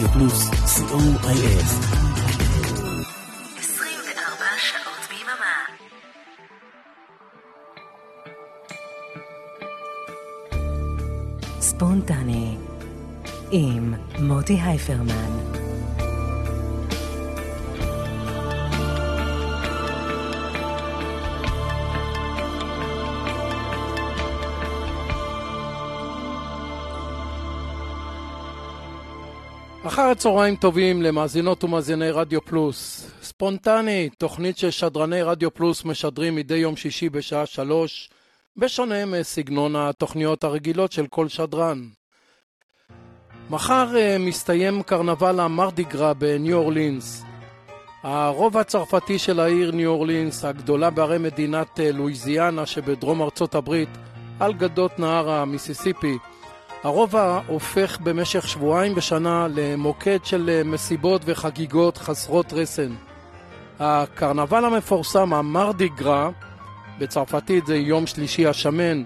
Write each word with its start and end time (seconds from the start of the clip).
רדיו 0.00 0.12
פלוס, 0.12 0.48
co.il. 0.50 1.64
24 3.58 4.44
שעות 4.58 5.08
ביממה. 5.10 5.66
ספונטני 11.60 12.56
עם 13.50 13.94
מוטי 14.18 14.58
הייפרמן 14.62 15.59
אחר 30.20 30.28
הצהריים 30.28 30.56
טובים 30.56 31.02
למאזינות 31.02 31.64
ומאזיני 31.64 32.10
רדיו 32.10 32.40
פלוס. 32.40 33.10
ספונטני, 33.22 34.08
תוכנית 34.18 34.58
ששדרני 34.58 35.22
רדיו 35.22 35.54
פלוס 35.54 35.84
משדרים 35.84 36.34
מדי 36.34 36.56
יום 36.56 36.76
שישי 36.76 37.08
בשעה 37.08 37.46
שלוש, 37.46 38.10
בשונה 38.56 39.06
מסגנון 39.06 39.76
התוכניות 39.76 40.44
הרגילות 40.44 40.92
של 40.92 41.06
כל 41.06 41.28
שדרן. 41.28 41.88
מחר 43.50 43.88
uh, 43.92 44.18
מסתיים 44.18 44.82
קרנבל 44.82 45.40
המרדיגרה 45.40 46.14
בניו 46.14 46.56
אורלינס. 46.56 47.24
הרוב 48.02 48.56
הצרפתי 48.56 49.18
של 49.18 49.40
העיר 49.40 49.70
ניו 49.70 49.90
אורלינס, 49.90 50.44
הגדולה 50.44 50.90
בערי 50.90 51.18
מדינת 51.18 51.78
uh, 51.78 51.82
לואיזיאנה 51.94 52.66
שבדרום 52.66 53.22
ארצות 53.22 53.54
הברית, 53.54 53.90
על 54.40 54.52
גדות 54.52 54.98
נהר 54.98 55.30
המיסיסיפי, 55.30 56.16
הרובע 56.82 57.40
הופך 57.46 57.98
במשך 58.00 58.48
שבועיים 58.48 58.94
בשנה 58.94 59.46
למוקד 59.54 60.18
של 60.24 60.50
אה, 60.52 60.64
מסיבות 60.64 61.22
וחגיגות 61.24 61.96
חסרות 61.96 62.52
רסן. 62.52 62.92
הקרנבל 63.78 64.64
המפורסם, 64.64 65.32
המרדיגרה, 65.34 66.30
בצרפתית 66.98 67.66
זה 67.66 67.76
יום 67.76 68.06
שלישי 68.06 68.46
השמן, 68.46 69.02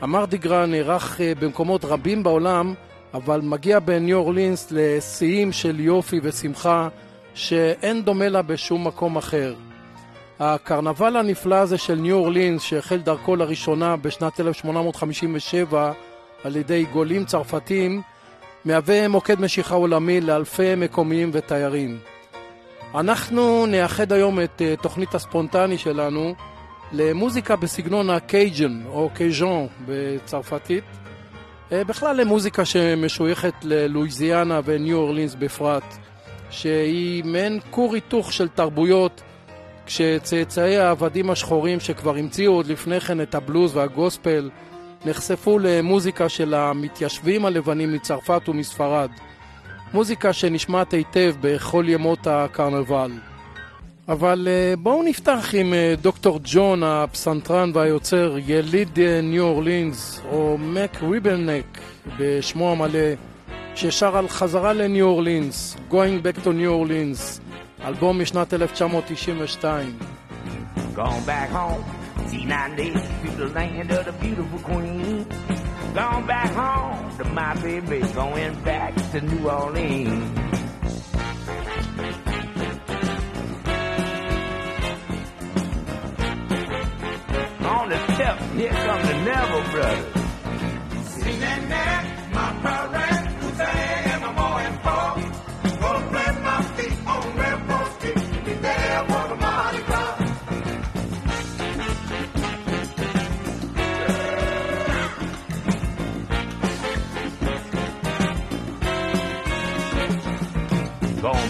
המרדיגרה 0.00 0.66
נערך 0.66 1.20
אה, 1.20 1.32
במקומות 1.40 1.84
רבים 1.84 2.22
בעולם, 2.22 2.74
אבל 3.14 3.40
מגיע 3.40 3.78
בניו 3.78 4.16
אורלינס 4.18 4.68
לשיאים 4.70 5.52
של 5.52 5.80
יופי 5.80 6.20
ושמחה 6.22 6.88
שאין 7.34 8.02
דומה 8.02 8.28
לה 8.28 8.42
בשום 8.42 8.86
מקום 8.86 9.16
אחר. 9.16 9.54
הקרנבל 10.40 11.16
הנפלא 11.16 11.54
הזה 11.54 11.78
של 11.78 11.94
ניו 11.94 12.16
אורלינס, 12.16 12.62
שהחל 12.62 12.96
דרכו 12.96 13.36
לראשונה 13.36 13.96
בשנת 13.96 14.40
1857, 14.40 15.92
על 16.44 16.56
ידי 16.56 16.84
גולים 16.92 17.24
צרפתים, 17.24 18.02
מהווה 18.64 19.08
מוקד 19.08 19.40
משיכה 19.40 19.74
עולמי 19.74 20.20
לאלפי 20.20 20.74
מקומיים 20.74 21.30
ותיירים. 21.32 21.98
אנחנו 22.94 23.66
נייחד 23.66 24.12
היום 24.12 24.40
את 24.40 24.62
אה, 24.62 24.74
תוכנית 24.82 25.14
הספונטני 25.14 25.78
שלנו 25.78 26.34
למוזיקה 26.92 27.56
בסגנון 27.56 28.10
הקייג'ן 28.10 28.82
או 28.86 29.10
קייז'ון 29.14 29.66
בצרפתית, 29.86 30.84
אה, 31.72 31.84
בכלל 31.84 32.16
למוזיקה 32.20 32.64
שמשויכת 32.64 33.54
ללואיזיאנה 33.62 34.60
וניו 34.64 34.96
אורלינס 34.96 35.34
בפרט, 35.34 35.96
שהיא 36.50 37.24
מעין 37.24 37.60
כור 37.70 37.94
היתוך 37.94 38.32
של 38.32 38.48
תרבויות 38.48 39.22
כשצאצאי 39.86 40.76
העבדים 40.76 41.30
השחורים 41.30 41.80
שכבר 41.80 42.16
המציאו 42.16 42.52
עוד 42.52 42.66
לפני 42.66 43.00
כן 43.00 43.20
את 43.20 43.34
הבלוז 43.34 43.76
והגוספל 43.76 44.50
נחשפו 45.06 45.58
למוזיקה 45.58 46.28
של 46.28 46.54
המתיישבים 46.54 47.44
הלבנים 47.44 47.92
מצרפת 47.92 48.48
ומספרד. 48.48 49.10
מוזיקה 49.94 50.32
שנשמעת 50.32 50.92
היטב 50.92 51.34
בכל 51.40 51.84
ימות 51.88 52.26
הקרנבל. 52.26 53.10
אבל 54.08 54.48
אה, 54.50 54.74
בואו 54.76 55.02
נפתח 55.02 55.50
עם 55.52 55.74
אה, 55.74 55.94
דוקטור 56.00 56.40
ג'ון, 56.44 56.82
הפסנתרן 56.82 57.70
והיוצר, 57.74 58.36
יליד 58.46 58.98
אה, 58.98 59.20
ניו 59.22 59.42
אורלינס, 59.42 60.20
או 60.32 60.56
מק 60.58 61.02
ריבלנק 61.02 61.78
בשמו 62.18 62.72
המלא, 62.72 63.08
ששר 63.74 64.16
על 64.16 64.28
חזרה 64.28 64.72
לניו 64.72 65.06
אורלינס, 65.06 65.76
Going 65.90 66.24
Back 66.24 66.44
to 66.44 66.48
New 66.48 66.88
Orleans, 66.88 67.40
אלבום 67.84 68.20
משנת 68.20 68.54
1992. 68.54 69.98
Gone 70.94 71.26
back 71.26 71.52
home 71.52 72.01
See 72.28 72.44
nine 72.44 72.76
days 72.76 72.94
to 72.94 73.30
the 73.36 73.48
land 73.48 73.90
of 73.90 74.04
the 74.06 74.12
beautiful 74.12 74.58
queen. 74.60 75.26
Gone 75.94 76.26
back 76.26 76.50
home 76.54 77.16
to 77.18 77.24
my 77.24 77.54
baby, 77.60 78.00
going 78.12 78.62
back 78.62 78.94
to 79.12 79.20
New 79.20 79.48
Orleans. 79.48 80.38
On 87.64 87.88
the 87.88 88.14
step, 88.14 88.38
here 88.56 88.70
come 88.70 89.02
the 89.02 89.14
Neville 89.24 89.70
brothers. 89.72 90.14
Sing 91.08 91.42
and 91.42 91.68
dance, 91.68 92.34
my 92.34 92.52
parade, 92.62 93.01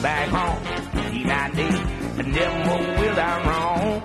back 0.02 0.28
home, 0.28 1.14
eat 1.14 1.26
I 1.26 1.50
did, 1.50 1.74
and 2.18 2.34
never 2.34 2.58
more 2.64 2.98
will 2.98 3.18
I 3.20 3.42
wrong. 3.46 4.02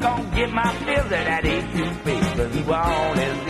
Gonna 0.00 0.36
get 0.36 0.50
my 0.52 0.72
fill 0.76 1.00
of 1.00 1.10
that 1.10 1.44
A2 1.44 2.04
face, 2.04 2.30
cause 2.36 2.54
New 2.54 2.72
Orleans 2.72 3.46
is 3.48 3.49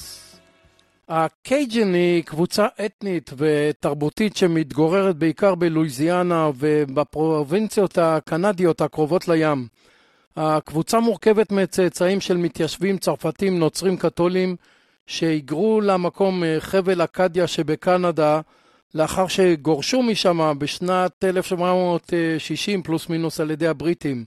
הקייג'ן 1.13 1.93
היא 1.93 2.23
קבוצה 2.23 2.67
אתנית 2.85 3.31
ותרבותית 3.37 4.37
שמתגוררת 4.37 5.15
בעיקר 5.15 5.55
בלואיזיאנה 5.55 6.49
ובפרובינציות 6.57 7.97
הקנדיות 7.97 8.81
הקרובות 8.81 9.27
לים. 9.27 9.67
הקבוצה 10.37 10.99
מורכבת 10.99 11.51
מצאצאים 11.51 12.21
של 12.21 12.37
מתיישבים 12.37 12.97
צרפתים 12.97 13.59
נוצרים 13.59 13.97
קתולים 13.97 14.55
שהיגרו 15.07 15.81
למקום 15.81 16.43
אה, 16.43 16.55
חבל 16.59 17.01
אקדיה 17.01 17.47
שבקנדה 17.47 18.41
לאחר 18.95 19.27
שגורשו 19.27 20.03
משם 20.03 20.53
בשנת 20.57 21.23
1760 21.23 22.83
פלוס 22.83 23.09
מינוס 23.09 23.39
על 23.39 23.51
ידי 23.51 23.67
הבריטים. 23.67 24.25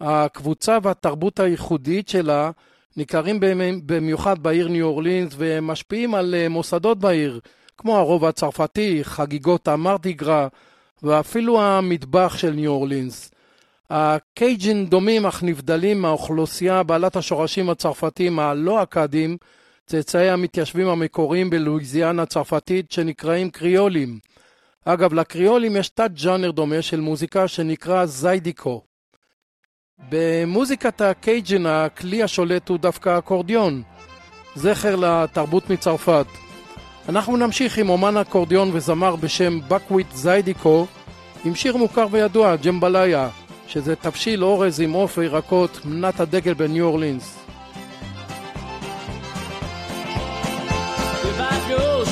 הקבוצה 0.00 0.78
והתרבות 0.82 1.40
הייחודית 1.40 2.08
שלה 2.08 2.50
ניכרים 2.96 3.40
במ- 3.40 3.80
במיוחד 3.86 4.42
בעיר 4.42 4.68
ניו 4.68 4.86
אורלינס 4.86 5.32
ומשפיעים 5.36 6.14
על 6.14 6.34
אה, 6.34 6.48
מוסדות 6.48 6.98
בעיר, 6.98 7.40
כמו 7.78 7.96
הרובע 7.98 8.28
הצרפתי, 8.28 9.00
חגיגות 9.02 9.68
המרדיגרה 9.68 10.48
ואפילו 11.02 11.60
המטבח 11.62 12.36
של 12.36 12.50
ניו 12.50 12.70
אורלינס. 12.70 13.30
הקייג'ין 13.90 14.86
דומים 14.86 15.26
אך 15.26 15.42
נבדלים 15.42 16.02
מהאוכלוסייה 16.02 16.82
בעלת 16.82 17.16
השורשים 17.16 17.70
הצרפתיים 17.70 18.38
הלא 18.38 18.82
אכדיים, 18.82 19.36
צאצאי 19.86 20.30
המתיישבים 20.30 20.88
המקוריים 20.88 21.50
בלואיזיאנה 21.50 22.22
הצרפתית 22.22 22.92
שנקראים 22.92 23.50
קריולים. 23.50 24.18
אגב, 24.84 25.14
לקריולים 25.14 25.76
יש 25.76 25.88
תת-ג'אנר 25.88 26.50
דומה 26.50 26.82
של 26.82 27.00
מוזיקה 27.00 27.48
שנקרא 27.48 28.06
זיידיקו. 28.06 28.82
במוזיקת 30.08 31.00
הקייג'ן 31.00 31.66
הכלי 31.66 32.22
השולט 32.22 32.68
הוא 32.68 32.78
דווקא 32.78 33.08
האקורדיון, 33.08 33.82
זכר 34.54 34.96
לתרבות 34.96 35.70
מצרפת. 35.70 36.26
אנחנו 37.08 37.36
נמשיך 37.36 37.78
עם 37.78 37.88
אומן 37.88 38.16
אקורדיון 38.16 38.70
וזמר 38.72 39.16
בשם 39.16 39.58
בקוויט 39.68 40.12
זיידיקו 40.12 40.86
עם 41.44 41.54
שיר 41.54 41.76
מוכר 41.76 42.06
וידוע, 42.10 42.56
ג'מבליה, 42.56 43.28
שזה 43.68 43.96
תבשיל 43.96 44.44
אורז 44.44 44.80
עם 44.80 44.92
עוף 44.92 45.18
וירקות, 45.18 45.80
מנת 45.84 46.20
הדגל 46.20 46.54
בניו 46.54 46.84
אורלינס. 46.84 47.36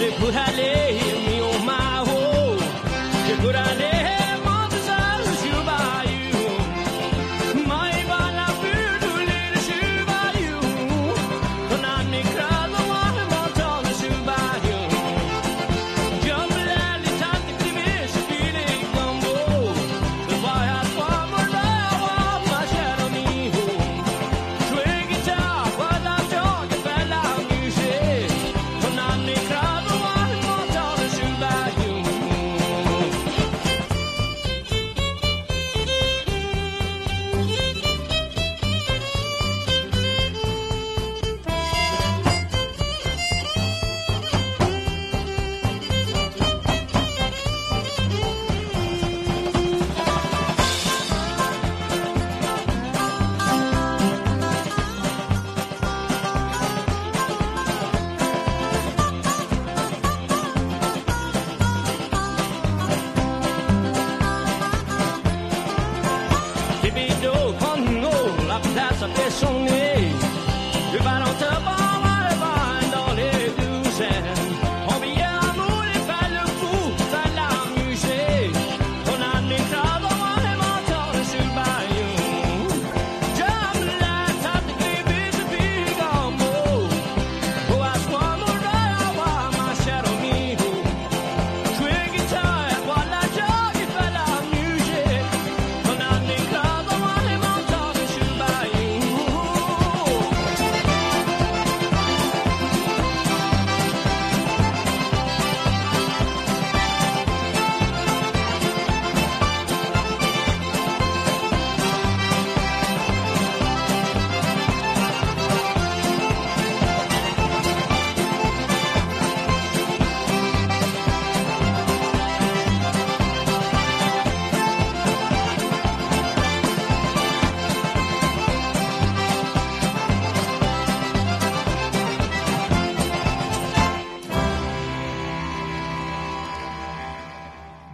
Je 0.00 0.11
could 0.19 0.37
aller 0.46 0.93
me 1.26 1.37
on 1.50 1.61
my 1.70 1.96
home. 2.08 2.62
Je 3.26 3.34
could 3.43 3.56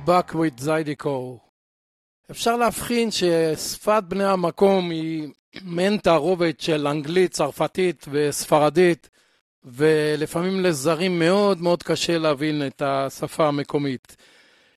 בקוויט 0.05 0.59
זיידיקו. 0.59 1.39
אפשר 2.31 2.57
להבחין 2.57 3.11
ששפת 3.11 4.03
בני 4.09 4.25
המקום 4.25 4.91
היא 4.91 5.29
מעין 5.63 5.97
תערובת 5.97 6.61
של 6.61 6.87
אנגלית, 6.87 7.33
צרפתית 7.33 8.07
וספרדית, 8.11 9.09
ולפעמים 9.65 10.61
לזרים 10.61 11.19
מאוד 11.19 11.61
מאוד 11.61 11.83
קשה 11.83 12.19
להבין 12.19 12.67
את 12.67 12.83
השפה 12.83 13.49
המקומית. 13.49 14.17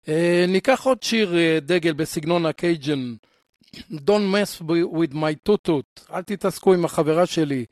אה, 0.08 0.46
ניקח 0.48 0.86
עוד 0.86 1.04
שיר 1.04 1.38
אה, 1.38 1.60
דגל 1.62 1.94
בסגנון 1.94 2.46
הקייג'ן, 2.46 3.16
Don't 3.92 4.28
mess 4.32 4.62
with 4.62 5.14
my 5.14 5.36
tutut, 5.50 6.14
אל 6.14 6.22
תתעסקו 6.22 6.74
עם 6.74 6.86
החברה 6.86 7.26
שלי, 7.26 7.66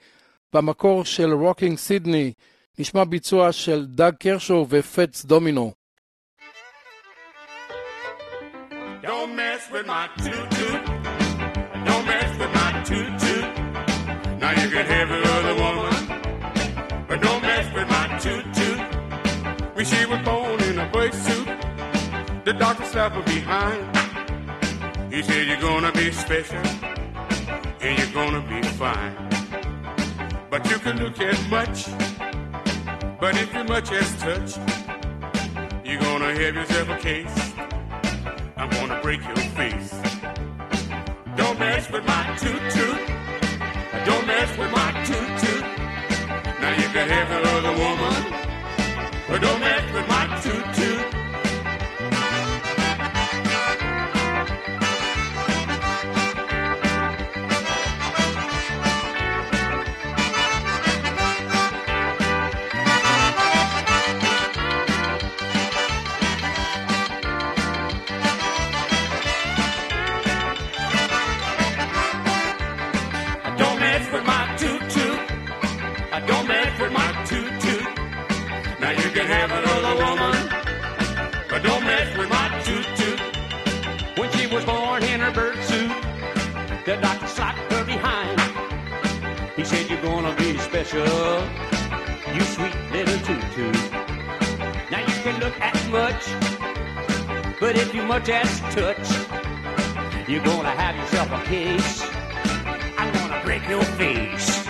במקור 0.53 1.05
של 1.05 1.33
רוקינג 1.33 1.77
סידני, 1.77 2.33
נשמע 2.79 3.03
ביצוע 3.03 3.51
של 3.51 3.85
דאג 3.85 4.13
קרשו 4.19 4.65
ופטס 4.69 5.25
דומינו. 5.25 5.84
Don't 9.05 9.35
mess 9.35 9.69
with 9.69 9.85
my 9.85 10.09
toot 10.17 10.49
toot. 10.49 10.85
Don't 11.85 12.05
mess 12.07 12.39
with 12.39 12.51
my 12.55 12.83
toot 12.83 13.19
toot. 13.19 13.45
Now 14.39 14.49
you 14.59 14.67
can 14.67 14.85
have 14.87 15.09
your 15.09 15.27
other 15.37 15.55
woman, 15.61 17.05
but 17.07 17.21
don't 17.21 17.43
mess 17.43 17.71
with 17.75 17.87
my 17.87 18.17
toot 18.17 18.45
toot. 18.55 19.75
When 19.75 19.85
she 19.85 20.07
was 20.07 20.19
born 20.25 20.59
in 20.63 20.79
a 20.79 20.89
bird 20.91 21.13
suit, 21.13 21.45
the 22.45 22.53
doctor 22.53 22.85
slapped 22.85 23.13
her 23.13 23.21
behind. 23.21 25.13
He 25.13 25.21
said 25.21 25.45
you're 25.45 25.61
gonna 25.61 25.91
be 25.91 26.11
special 26.11 26.65
and 27.81 27.99
you're 27.99 28.11
gonna 28.11 28.41
be 28.49 28.67
fine. 28.69 29.15
But 30.49 30.67
you 30.67 30.79
can 30.79 30.97
look 30.97 31.21
as 31.21 31.47
much, 31.47 31.85
but 33.19 33.37
if 33.37 33.53
you 33.53 33.65
much 33.65 33.91
as 33.91 34.17
touch, 34.17 34.57
you're 35.85 36.01
gonna 36.01 36.33
have 36.33 36.55
yourself 36.55 36.89
a 36.89 36.97
case. 36.97 37.74
Break 39.01 39.21
your 39.23 39.35
face. 39.35 39.91
Don't 41.35 41.59
mess 41.59 41.91
with 41.91 42.05
my 42.05 42.35
toot. 42.39 42.61
Don't 44.05 44.27
mess 44.27 44.57
with 44.57 44.71
my 44.71 44.91
toot. 45.05 45.65
Now 46.61 46.71
you 46.71 46.87
can 46.95 47.07
have 47.09 47.29
another 47.39 47.73
woman, 47.83 48.15
but 49.27 49.41
don't 49.41 49.59
mess 49.59 49.94
special, 90.85 91.43
you 92.33 92.41
sweet 92.41 92.75
little 92.91 93.19
toot. 93.25 93.91
Now 94.91 94.99
you 94.99 95.15
can 95.23 95.39
look 95.39 95.59
at 95.59 95.75
much, 95.89 96.23
but 97.59 97.75
if 97.75 97.93
you 97.93 98.03
much 98.03 98.29
as 98.29 98.59
touch, 98.75 99.07
you're 100.27 100.43
gonna 100.43 100.69
have 100.69 100.95
yourself 100.95 101.31
a 101.31 101.45
case. 101.45 102.03
I'm 102.97 103.13
gonna 103.13 103.41
break 103.43 103.67
your 103.67 103.83
face. 103.83 104.65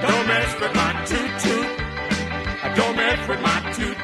Don't 0.00 0.26
mess 0.26 0.60
with 0.60 0.74
my 0.74 0.92
toot. 1.04 1.42
Don't 2.76 2.96
mess 2.96 3.28
with 3.28 3.40
my 3.40 3.72
toot. 3.76 3.98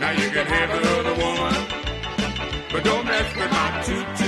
Now 0.00 0.12
you 0.12 0.30
can 0.30 0.46
have 0.46 0.70
another 0.80 1.14
one, 1.14 1.60
but 2.72 2.84
don't 2.84 3.04
mess 3.04 3.36
with 3.36 3.50
my 3.50 3.82
toot 3.82 4.23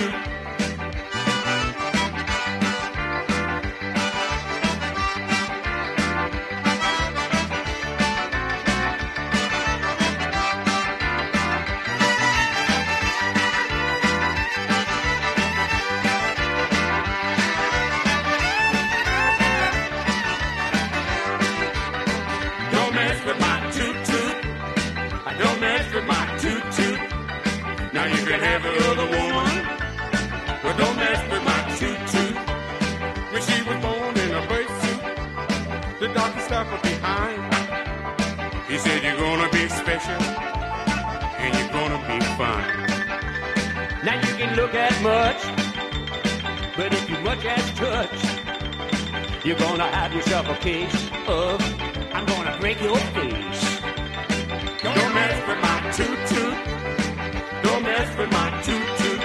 you're 49.47 49.57
gonna 49.59 49.91
have 49.99 50.13
yourself 50.13 50.49
a 50.49 50.57
case 50.57 51.01
of 51.29 51.57
I'm 52.15 52.27
gonna 52.33 52.57
break 52.63 52.79
your 52.89 53.01
face. 53.17 53.65
Don't 54.85 55.13
mess 55.19 55.37
with 55.49 55.61
my 55.67 55.77
toot 55.97 56.19
toot. 56.31 56.57
Don't 57.65 57.83
mess 57.89 58.09
with 58.19 58.31
my 58.39 58.49
toot 58.67 58.87
toot. 59.01 59.21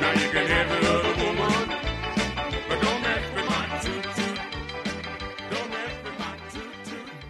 Now 0.00 0.12
you 0.20 0.28
can 0.34 0.46
have 0.54 0.68
but 2.68 2.78
don't 2.84 3.02
mess 3.06 3.24
with 3.34 3.46
my 3.52 3.64
toot. 3.84 4.04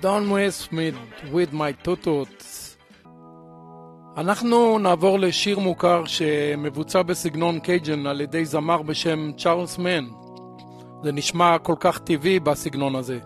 Don't 0.01 0.31
with 1.33 1.53
my 1.53 1.73
toot. 1.73 2.03
Don't. 2.05 2.45
אנחנו 4.17 4.79
נעבור 4.79 5.19
לשיר 5.19 5.59
מוכר 5.59 6.05
שמבוצע 6.05 7.03
בסגנון 7.03 7.61
קייג'ן 7.61 8.07
על 8.07 8.21
ידי 8.21 8.45
זמר 8.45 8.83
בשם 8.83 9.31
צ'ארלס 9.37 9.79
מן. 9.79 10.28
זה 11.03 11.13
נשמע 11.13 11.59
כל 11.59 11.75
כך 11.81 11.99
טבעי 11.99 12.41
בסגנון 12.41 12.95
הזה. 12.95 13.19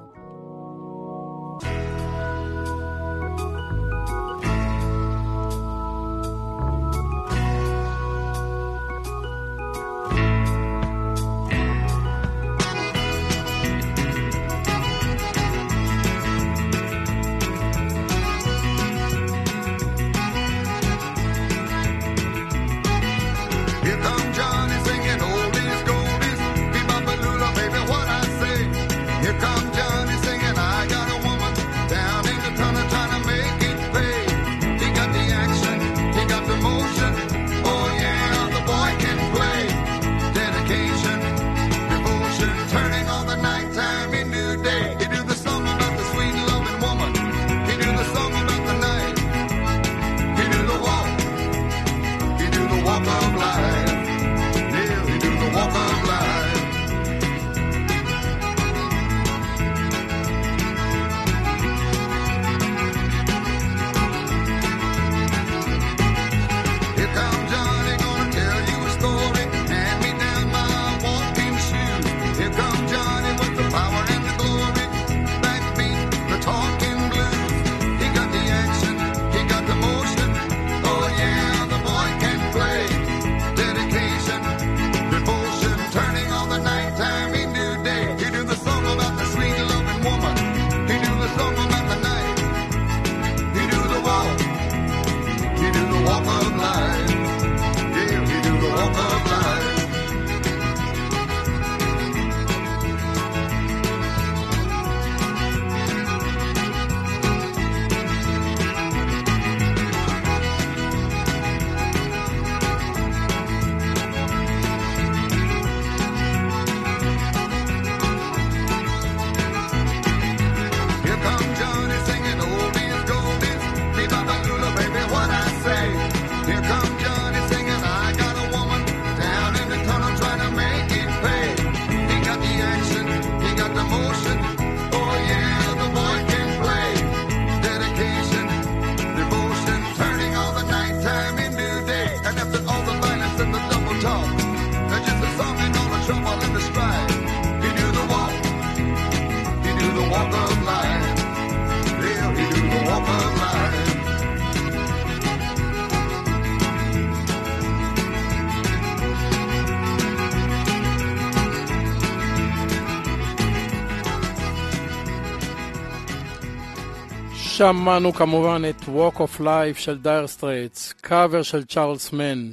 שמענו 167.62 168.12
כמובן 168.12 168.62
את 168.70 168.80
Walk 168.82 169.16
of 169.16 169.40
Life 169.40 169.78
של 169.78 169.98
דייר 169.98 170.26
סטרייטס, 170.26 170.92
קאבר 170.92 171.42
של 171.42 171.64
צ'ארלס 171.64 172.12
מן. 172.12 172.48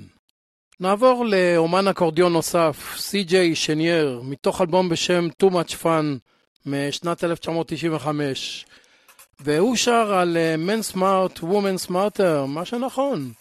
נעבור 0.80 1.26
לאומן 1.26 1.88
אקורדיון 1.88 2.34
נוסף, 2.34 2.96
סי.ג'יי 2.98 3.56
שנייר, 3.56 4.22
מתוך 4.24 4.62
אלבום 4.62 4.90
בשם 4.90 5.28
Too 5.44 5.50
Much 5.50 5.84
Fun 5.84 6.06
משנת 6.66 7.24
1995. 7.24 8.66
והוא 9.40 9.76
שר 9.76 10.14
על 10.14 10.38
אה, 10.38 10.56
Man 10.56 10.96
Smart, 10.96 11.40
Woman 11.40 11.88
Smarter, 11.88 12.46
מה 12.48 12.66
שנכון. 12.66 13.32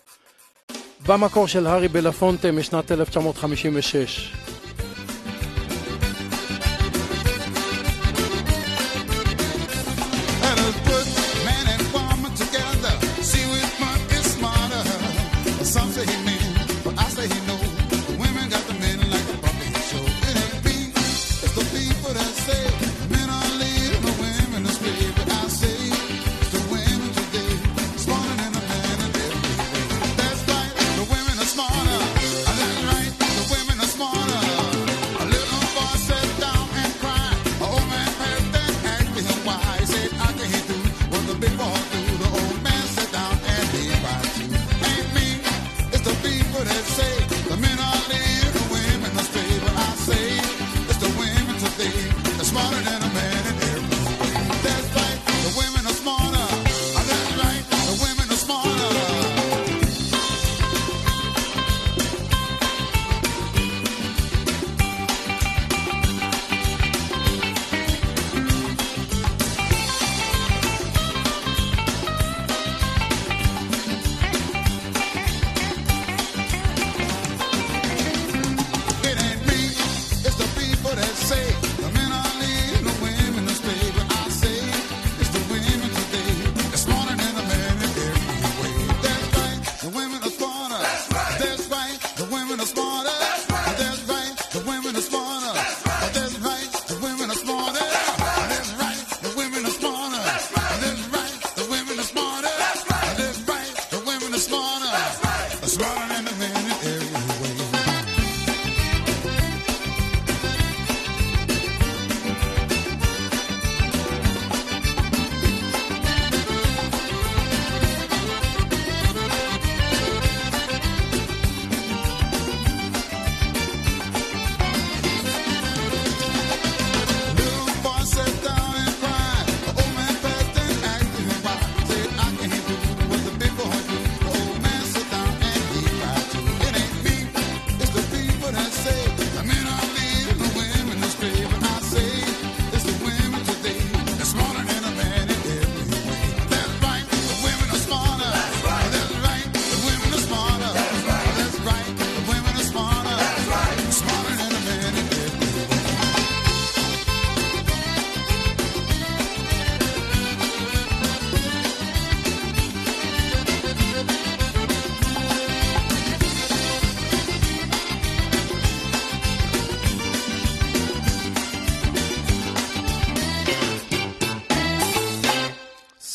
במקור 1.07 1.47
של 1.47 1.67
הארי 1.67 1.89
בלפונטה 1.89 2.53
משנת 2.53 2.93
1956. 2.93 4.33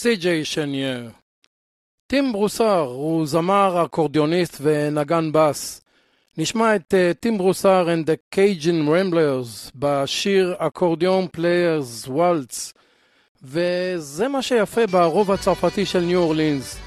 סי.ג'יי 0.03 0.45
שנייר. 0.45 1.09
טים 2.07 2.31
ברוסר 2.31 2.79
הוא 2.79 3.27
זמר, 3.27 3.85
אקורדיוניסט 3.85 4.57
ונגן 4.61 5.29
בס. 5.33 5.81
נשמע 6.37 6.75
את 6.75 6.93
אה, 6.93 7.19
טים 7.19 7.37
ברוסר 7.37 7.87
and 7.87 8.07
the 8.07 8.35
Cajun 8.35 8.87
Ramblers 8.87 9.71
בשיר 9.75 10.55
Accordion 10.57 11.27
Players 11.31 12.07
Waltz. 12.07 12.73
וזה 13.43 14.27
מה 14.27 14.41
שיפה 14.41 14.87
ברובע 14.87 15.31
הצרפתי 15.31 15.85
של 15.85 15.99
ניו 15.99 16.19
אורלינס. 16.19 16.77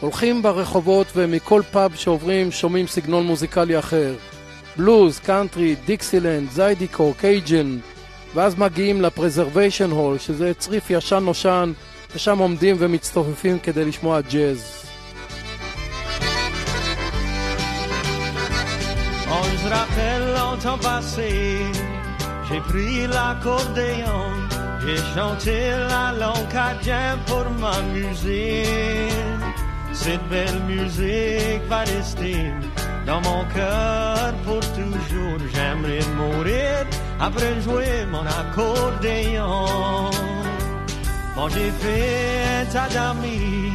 הולכים 0.00 0.42
ברחובות 0.42 1.06
ומכל 1.14 1.62
פאב 1.72 1.94
שעוברים 1.94 2.52
שומעים 2.52 2.86
סגנון 2.86 3.26
מוזיקלי 3.26 3.78
אחר. 3.78 4.14
בלוז, 4.76 5.18
קאנטרי, 5.18 5.74
דיקסילנד, 5.86 6.50
זיידיקו, 6.50 7.14
קייג'ן. 7.20 7.78
ואז 8.34 8.58
מגיעים 8.58 9.02
לפרזרוויישן 9.02 9.90
הול, 9.90 10.18
שזה 10.18 10.54
צריף 10.54 10.90
ישן 10.90 11.24
נושן, 11.24 11.72
ושם 12.15 12.37
עומדים 12.37 12.75
ומצטופפים 12.79 13.59
כדי 13.59 13.85
לשמוע 13.85 14.21
ג'אז. 14.21 14.75
On 19.31 19.49
se 19.61 19.67
rappelle 19.77 20.27
longtemps 20.39 20.81
passé, 20.89 21.31
j'ai 22.47 22.61
pris 22.71 23.05
l'accordéon, 23.15 24.25
j'ai 24.81 24.99
chanté 25.13 25.55
la 25.91 26.07
langue 26.21 26.47
cajun 26.55 27.11
pour 27.27 27.45
m'amuser. 27.61 28.63
Cette 30.01 30.25
belle 30.29 30.59
musique 30.71 31.63
va 31.71 31.81
rester 31.95 32.39
dans 33.05 33.21
mon 33.21 33.43
cœur 33.55 34.33
pour 34.45 34.61
toujours. 34.77 35.39
J'aimerais 35.53 36.05
mourir 36.19 36.75
après 37.19 37.61
jouer 37.61 38.05
mon 38.13 38.25
accordéon. 38.41 39.65
Bon, 41.36 41.48
j'ai 41.48 41.70
fait 41.82 42.66
tas 42.72 42.88
d'amis 42.88 43.72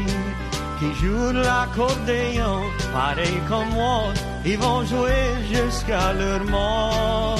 qui 0.80 0.94
jouent 0.96 1.34
de 1.34 1.42
l'accordéon, 1.42 2.62
pareil 2.94 3.38
comme 3.50 3.70
moi, 3.70 4.14
ils 4.46 4.58
vont 4.58 4.86
jouer 4.86 5.24
jusqu'à 5.52 6.14
leur 6.14 6.44
mort. 6.46 7.38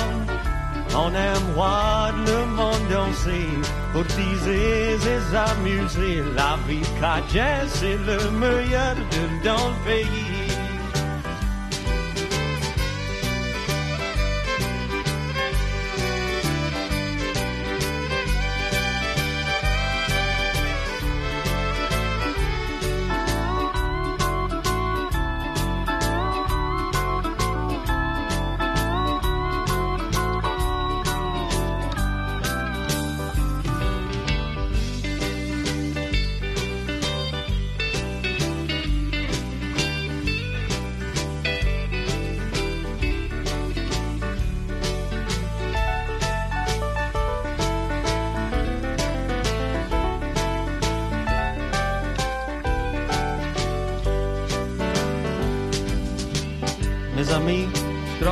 On 0.94 1.10
aime 1.14 1.54
voir 1.54 2.12
le 2.12 2.46
monde 2.58 2.88
danser, 2.92 3.48
pour 3.94 4.06
teaser 4.08 4.96
et 4.96 5.22
s'amuser. 5.32 6.24
La 6.36 6.58
vie 6.68 6.82
cajun, 7.00 7.68
c'est 7.68 7.98
le 8.10 8.20
meilleur 8.32 8.96
de 8.96 9.46
dans 9.46 9.70
le 9.70 9.86
pays. 9.86 10.39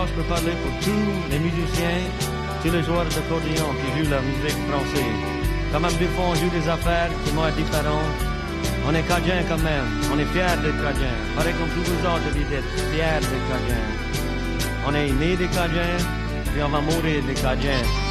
Grâce 0.08 0.16
pour 0.16 0.26
parler 0.26 0.52
pour 0.64 0.72
tous 0.82 1.32
les 1.32 1.40
musiciens, 1.40 2.02
tous 2.64 2.72
les 2.72 2.84
joueurs 2.84 3.06
d'accordéon 3.06 3.70
qui 3.80 4.04
jouent 4.04 4.12
la 4.12 4.22
musique 4.22 4.58
française. 4.70 5.20
Quand 5.72 5.80
même, 5.80 5.94
des 5.98 6.08
fois, 6.08 6.26
on 6.32 6.36
joue 6.36 6.50
des 6.50 6.68
affaires 6.68 7.10
qui 7.24 7.32
vont 7.32 7.48
être 7.48 7.56
différentes. 7.56 8.20
On 8.88 8.94
est 8.94 9.04
Cajun 9.04 9.44
quand 9.50 9.58
même, 9.58 9.88
on 10.14 10.20
est 10.20 10.26
fiers 10.26 10.58
d'être 10.62 10.82
Cajun. 10.82 11.18
Pareil 11.36 11.54
comme 11.60 11.70
tous 11.70 11.92
les 11.92 12.02
autres, 12.08 12.24
je 12.28 12.40
dis 12.40 12.46
d'être 12.46 12.72
fiers 12.92 13.20
d'être 13.20 13.48
Cajun. 13.50 13.86
On 14.88 14.94
est 14.94 15.12
né 15.12 15.36
des 15.36 15.48
Cajuns, 15.48 16.06
puis 16.54 16.64
on 16.64 16.70
va 16.70 16.82
mourir 16.82 17.24
des 17.26 17.34
Cajuns. 17.34 18.07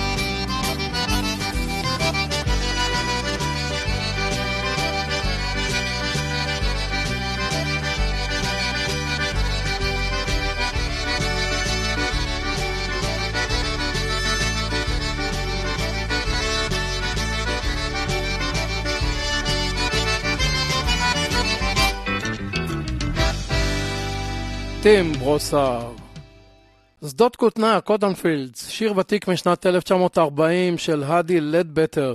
ברוסר. 25.26 25.80
שדות 27.08 27.36
כותנה, 27.36 27.80
Cotton 27.80 28.21
Fields, 28.21 28.68
שיר 28.68 28.98
ותיק 28.98 29.28
משנת 29.28 29.66
1940 29.66 30.78
של 30.78 31.02
האדי 31.02 31.40
לדבטר. 31.40 32.14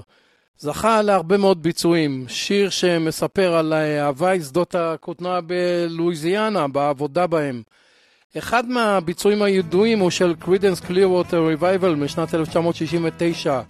זכה 0.58 1.02
להרבה 1.02 1.38
מאוד 1.38 1.63
ביצועים. 1.63 2.26
שיר 2.28 2.69
שמספר 2.69 3.54
על 3.54 3.74
הווי 3.74 4.42
שדות 4.41 4.76
הכותנה 4.76 5.39
בלואיזיאנה, 5.41 6.67
והעבודה 6.68 7.28
בהם. 7.28 7.62
אחד 8.38 8.69
מהביצועים 8.69 9.41
הידועים 9.41 10.00
הוא 10.00 10.10
של 10.10 10.36
קרידנס 10.39 10.80
קלירווטר 10.80 11.47
ריבייבל 11.47 11.95
משנת 11.95 12.36
1969. 12.36 13.62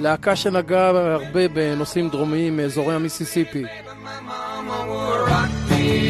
להקה 0.00 0.36
שנגעה 0.36 0.88
הרבה 0.88 1.48
בנושאים 1.48 2.08
דרומיים 2.08 2.56
מאזורי 2.56 2.94
המיסיסיפי. 2.94 3.64
Me 5.68 6.00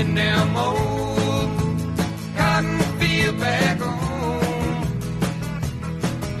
in 0.00 0.14
them 0.14 0.56
old 0.56 0.91
back. 3.38 3.78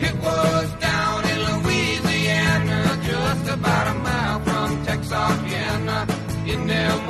It 0.00 0.14
was 0.16 0.68
down 0.80 1.24
in 1.32 1.38
Louisiana, 1.48 2.98
just 3.04 3.50
about 3.50 3.86
a 3.86 3.94
mile 3.94 4.40
from 4.40 4.84
Texarkana, 4.84 6.06
in 6.46 6.66
them 6.66 7.08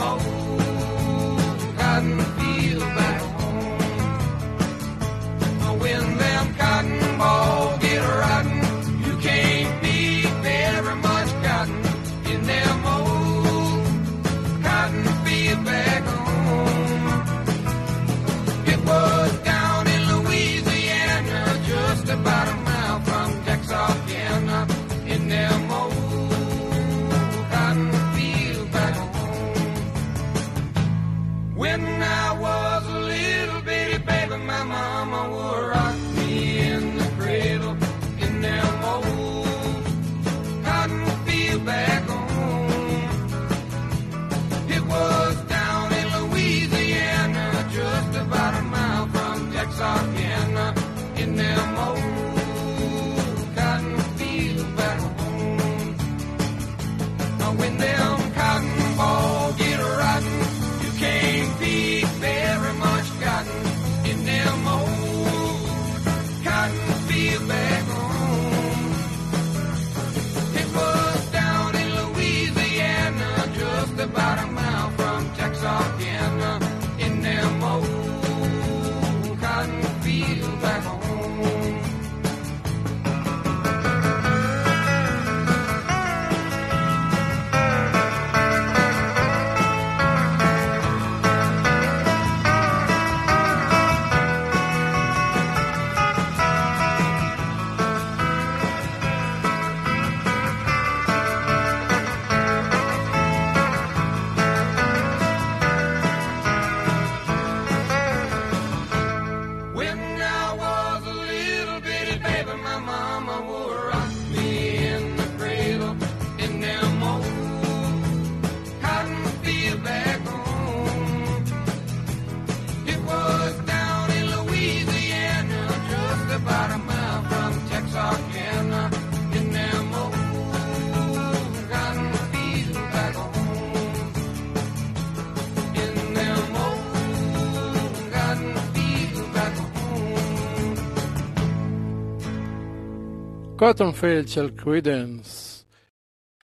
Cotton 143.63 143.96
Fields 143.96 144.29
של 144.29 144.51
קרידנס. 144.57 145.65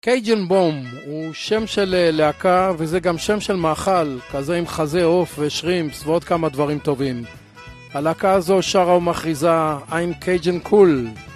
קייג'ן 0.02 0.48
בום 0.48 0.84
הוא 1.06 1.34
שם 1.34 1.68
של 1.68 1.96
אה, 1.96 2.12
להקה 2.12 2.72
וזה 2.78 3.00
גם 3.00 3.18
שם 3.18 3.40
של 3.40 3.56
מאכל, 3.56 4.20
כזה 4.32 4.58
עם 4.58 4.68
חזה 4.68 5.04
עוף 5.04 5.40
ושרימפס 5.40 6.06
ועוד 6.06 6.24
כמה 6.24 6.50
דברים 6.50 6.80
טובים. 6.80 7.24
הלהקה 7.94 8.32
הזו 8.32 8.62
שרה 8.62 8.98
ומכריזה 8.98 9.50
I'm 9.90 10.24
Cajun 10.24 10.70
Cool. 10.70 11.29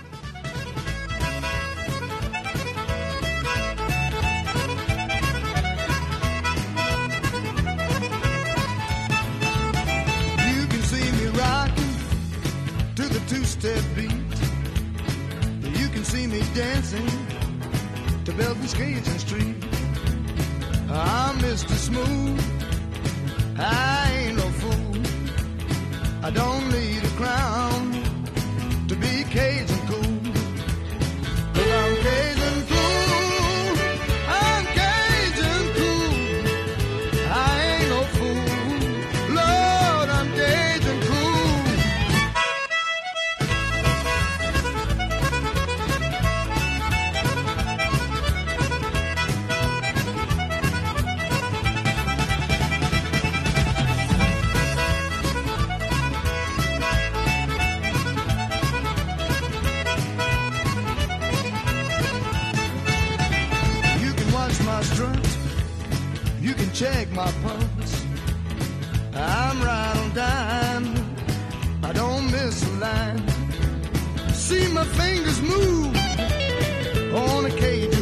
See 74.44 74.68
my 74.74 74.84
fingers 74.84 75.42
move 75.42 75.96
on 77.16 77.46
a 77.46 77.50
Cajun 77.50 77.93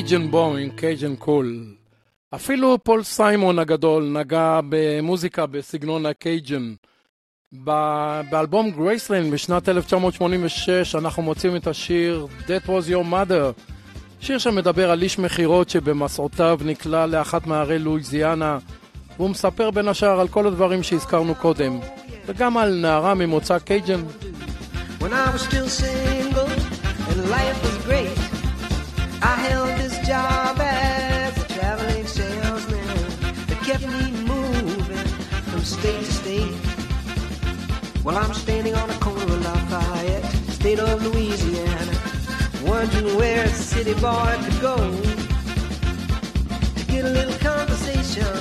קייג'ן 0.00 0.30
בומינג, 0.30 0.72
Cajun 0.76 1.16
Cool. 1.16 1.64
אפילו 2.34 2.78
פול 2.84 3.02
סיימון 3.02 3.58
הגדול 3.58 4.04
נגע 4.04 4.60
במוזיקה 4.68 5.46
בסגנון 5.46 6.06
הקייג'ן. 6.06 6.74
באלבום 8.30 8.70
גרייסלנד 8.70 9.32
בשנת 9.32 9.68
1986 9.68 10.94
אנחנו 10.94 11.22
מוצאים 11.22 11.56
את 11.56 11.66
השיר 11.66 12.26
That 12.46 12.66
was 12.66 12.90
your 12.90 13.12
mother, 13.12 13.62
שיר 14.20 14.38
שמדבר 14.38 14.90
על 14.90 15.02
איש 15.02 15.18
מכירות 15.18 15.70
שבמסעותיו 15.70 16.60
נקלע 16.64 17.06
לאחת 17.06 17.46
מערי 17.46 17.78
לואיזיאנה 17.78 18.58
והוא 19.16 19.30
מספר 19.30 19.70
בין 19.70 19.88
השאר 19.88 20.20
על 20.20 20.28
כל 20.28 20.46
הדברים 20.46 20.82
שהזכרנו 20.82 21.34
קודם 21.34 21.80
וגם 22.26 22.58
על 22.58 22.74
נערה 22.74 23.14
ממוצא 23.14 23.58
קייג'ן. 23.58 24.00
When 25.00 25.12
I 25.12 25.32
was 25.32 25.42
still 25.42 25.68
single 25.68 26.48
and 27.10 27.30
life 27.30 27.58
was 27.64 27.76
great, 27.88 28.40
I 29.22 29.34
held 29.48 29.79
job 30.10 30.58
as 30.58 31.38
a 31.40 31.46
traveling 31.54 32.04
salesman 32.04 32.84
that 33.46 33.60
kept 33.62 33.86
me 33.86 34.10
moving 34.26 35.06
from 35.50 35.62
state 35.62 36.00
to 36.00 36.12
state. 36.12 36.58
Well, 38.02 38.18
I'm 38.18 38.34
standing 38.34 38.74
on 38.74 38.88
the 38.88 38.94
corner 38.94 39.22
of 39.22 39.40
Lafayette, 39.44 40.24
state 40.50 40.80
of 40.80 41.00
Louisiana, 41.06 41.96
wondering 42.64 43.16
where 43.18 43.44
a 43.44 43.48
city 43.50 43.94
boy 44.00 44.36
could 44.42 44.60
go 44.60 44.76
to 46.78 46.84
get 46.88 47.04
a 47.04 47.10
little 47.10 47.38
conversation, 47.38 48.34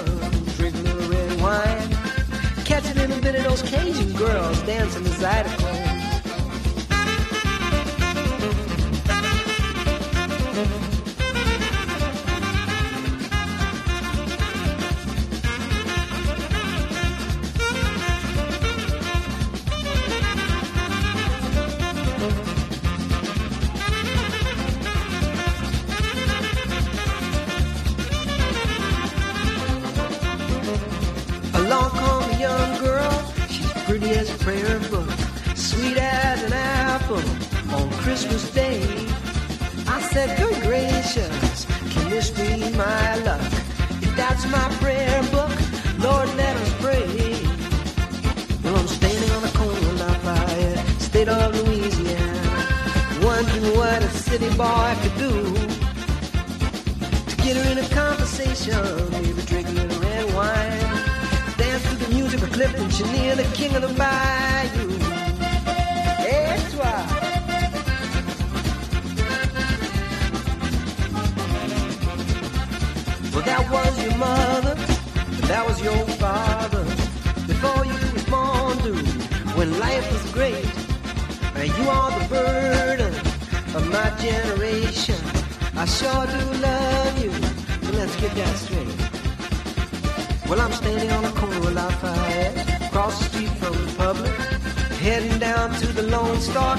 drink 0.57 0.73
a 0.73 0.79
little 0.79 1.07
red 1.07 1.39
wine, 1.39 1.89
catch 2.65 2.89
a 2.89 2.95
little 2.95 3.21
bit 3.21 3.35
of 3.35 3.43
those 3.43 3.61
Cajun 3.61 4.11
girls 4.13 4.59
dancing 4.63 5.03
the 5.03 5.11
Zydeco. 5.11 5.88
Star 96.49 96.77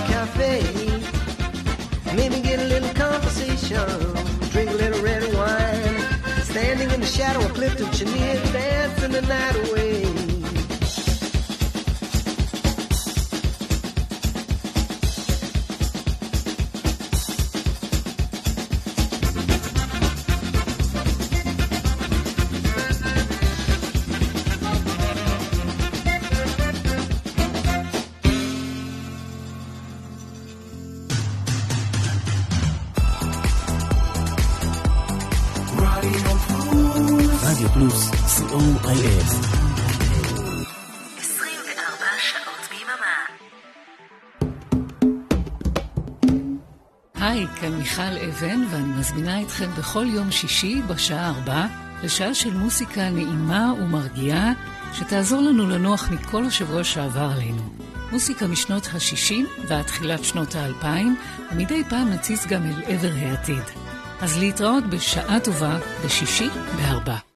co.il. 38.91 39.23
24 41.19 42.07
שעות 42.19 42.69
ביממה. 42.71 43.17
היי, 47.15 47.47
כאן 47.61 47.73
מיכל 47.73 48.03
אבן, 48.29 48.65
ואני 48.71 48.93
מזמינה 48.99 49.43
אתכם 49.43 49.71
בכל 49.79 50.07
יום 50.09 50.31
שישי 50.31 50.83
בשעה 50.89 51.29
ארבע 51.29 51.67
לשעה 52.03 52.35
של 52.35 52.55
מוסיקה 52.55 53.11
נעימה 53.11 53.73
ומרגיעה, 53.81 54.53
שתעזור 54.93 55.41
לנו 55.41 55.69
לנוח 55.69 56.11
מכל 56.11 56.45
השבוע 56.45 56.85
שעבר 56.85 57.31
עלינו. 57.37 57.63
מוסיקה 58.13 58.47
משנות 58.47 58.87
ה-60 58.87 59.67
ועד 59.69 59.85
תחילת 59.85 60.25
שנות 60.25 60.55
ה-2000, 60.55 60.87
ומדי 61.53 61.83
פעם 61.89 62.11
נציץ 62.11 62.47
גם 62.47 62.63
אל 62.63 62.83
עבר 62.87 63.13
העתיד. 63.23 63.65
אז 64.21 64.39
להתראות 64.39 64.85
בשעה 64.87 65.41
טובה 65.41 65.79
בשישי 66.05 66.49
בארבע. 66.77 67.30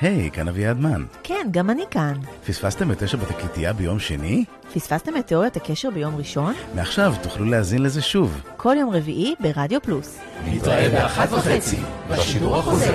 היי, 0.00 0.30
כאן 0.30 0.48
אביעד 0.48 0.78
מן. 0.78 1.04
כן, 1.22 1.48
גם 1.50 1.70
אני 1.70 1.82
כאן. 1.90 2.14
פספסתם 2.46 2.92
את 2.92 3.02
תשע 3.02 3.16
בתקליטייה 3.16 3.72
ביום 3.72 3.98
שני? 3.98 4.44
פספסתם 4.74 5.16
את 5.16 5.26
תיאוריית 5.26 5.56
הקשר 5.56 5.90
ביום 5.90 6.16
ראשון? 6.16 6.54
מעכשיו 6.74 7.14
תוכלו 7.22 7.44
להאזין 7.44 7.82
לזה 7.82 8.02
שוב. 8.02 8.40
כל 8.56 8.76
יום 8.78 8.90
רביעי 8.90 9.34
ברדיו 9.40 9.80
פלוס. 9.82 10.20
נתראה 10.46 10.88
באחת 10.88 11.32
וחצי, 11.32 11.76
בשידור 12.10 12.56
החוזר. 12.56 12.94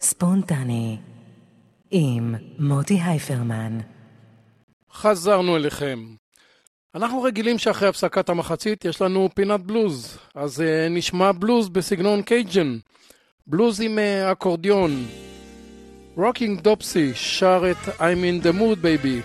ספונטני, 0.00 0.98
עם 1.90 2.34
מוטי 2.58 3.00
הייפרמן. 3.04 3.78
חזרנו 4.92 5.56
אליכם. 5.56 6.06
אנחנו 6.94 7.22
רגילים 7.22 7.58
שאחרי 7.58 7.88
הפסקת 7.88 8.28
המחצית 8.28 8.84
יש 8.84 9.02
לנו 9.02 9.28
פינת 9.34 9.60
בלוז, 9.60 10.18
אז 10.34 10.60
אה, 10.60 10.64
נשמע 10.90 11.32
בלוז 11.32 11.68
בסגנון 11.68 12.22
קייג'ן. 12.22 12.78
בלוז 13.50 13.80
עם 13.80 13.98
אה, 13.98 14.32
אקורדיון. 14.32 15.06
רוקינג 16.16 16.60
דופסי 16.60 17.14
שר 17.14 17.62
את 17.70 17.88
I'm 17.88 18.00
in 18.00 18.44
the 18.44 18.52
mood 18.60 18.82
baby. 18.82 19.22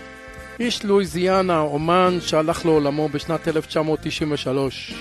איש 0.60 0.84
לואיזיאנה, 0.84 1.60
אומן 1.60 2.18
שהלך 2.20 2.66
לעולמו 2.66 3.08
בשנת 3.08 3.48
1993. 3.48 4.94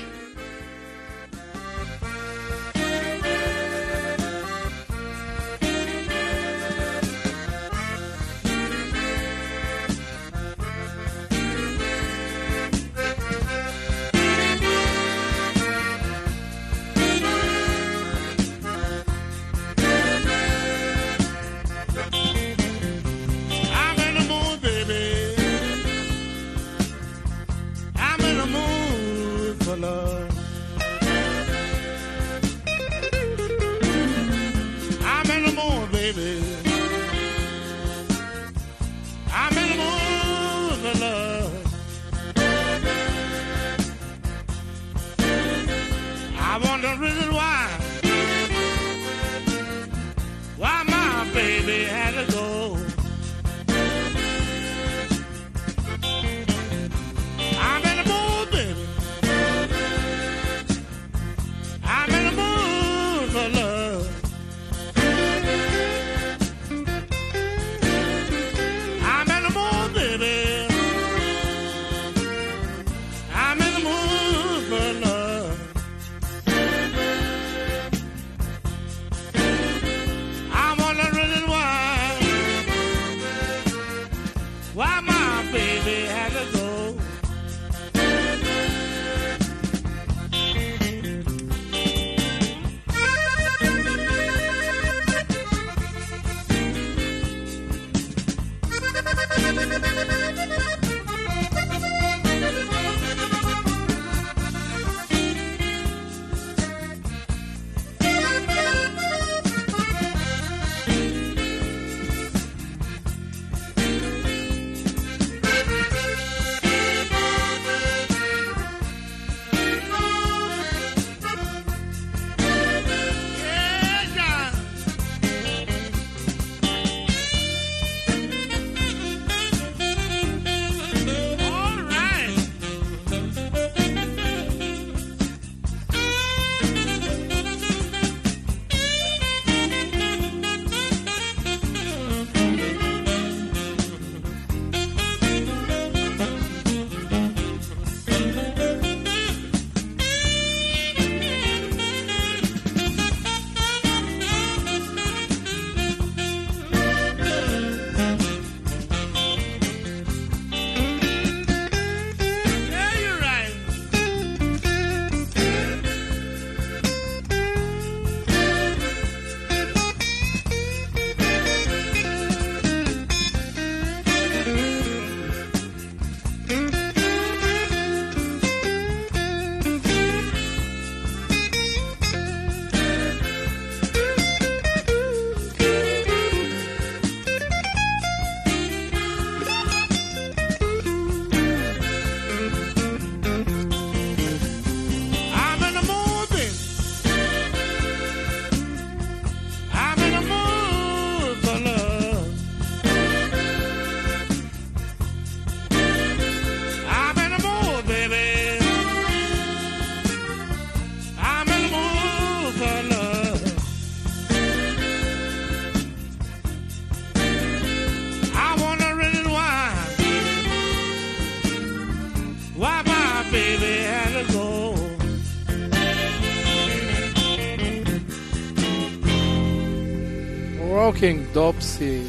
רוקינג 230.96 231.22
דופסי. 231.34 232.02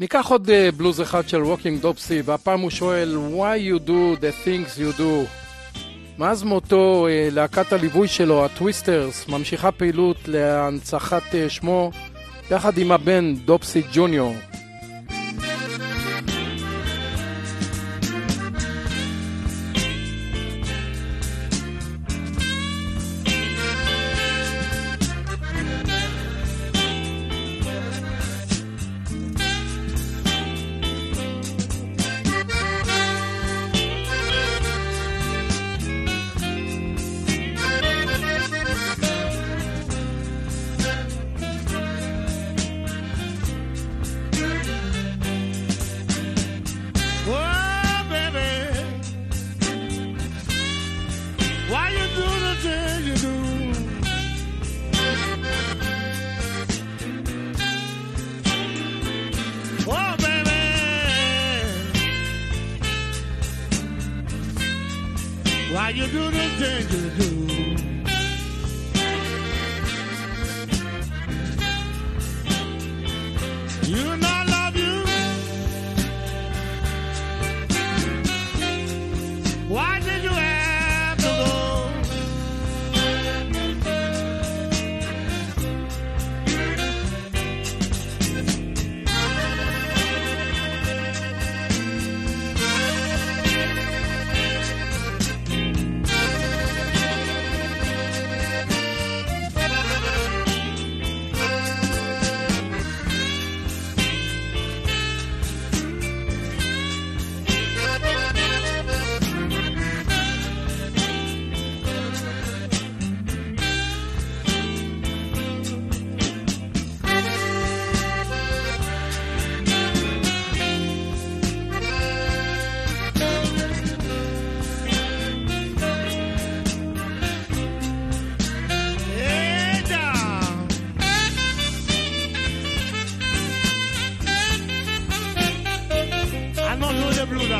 ניקח 0.00 0.26
עוד 0.30 0.50
אה, 0.50 0.68
בלוז 0.76 1.00
אחד 1.00 1.28
של 1.28 1.42
רוקינג 1.42 1.80
דופסי, 1.80 2.22
והפעם 2.24 2.60
הוא 2.60 2.70
שואל 2.70 3.18
Why 3.34 3.72
you 3.72 3.88
do 3.88 4.20
the 4.20 4.46
things 4.46 4.78
you 4.78 4.98
do? 4.98 5.28
מאז 6.18 6.42
מותו, 6.42 7.06
אה, 7.06 7.28
להקת 7.32 7.72
הליווי 7.72 8.08
שלו, 8.08 8.44
הטוויסטרס, 8.44 9.28
ממשיכה 9.28 9.72
פעילות 9.72 10.16
להנצחת 10.26 11.34
אה, 11.34 11.48
שמו, 11.48 11.90
יחד 12.50 12.78
עם 12.78 12.92
הבן 12.92 13.34
דופסי 13.34 13.82
ג'וניור. 13.92 14.34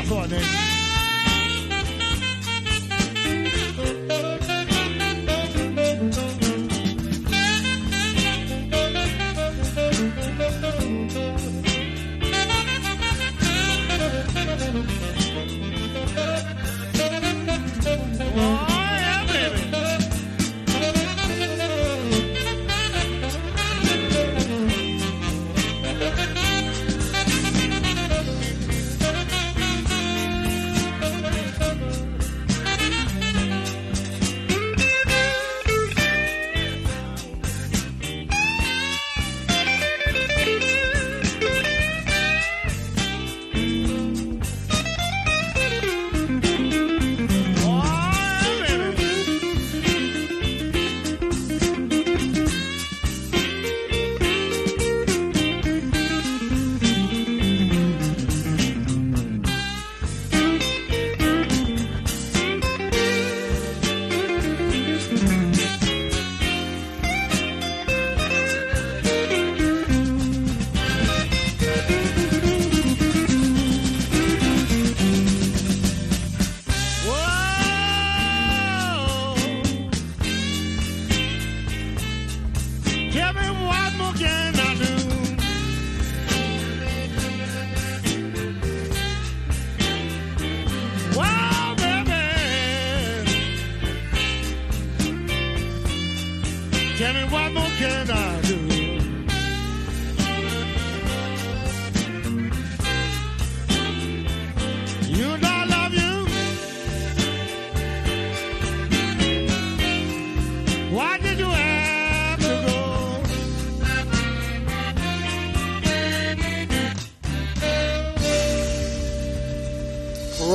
I 0.01 0.03
thought, 0.03 0.31
man. 0.31 0.70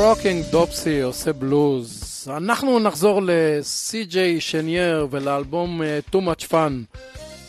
רוקינג 0.08 0.44
דופסי 0.50 1.00
עושה 1.00 1.32
בלוז. 1.32 2.28
אנחנו 2.36 2.78
נחזור 2.78 3.20
לסי.ג'יי 3.24 4.40
שנייר 4.40 5.06
ולאלבום 5.10 5.82
אה, 5.82 5.98
Too 6.12 6.18
Much 6.18 6.50
Fun. 6.50 6.98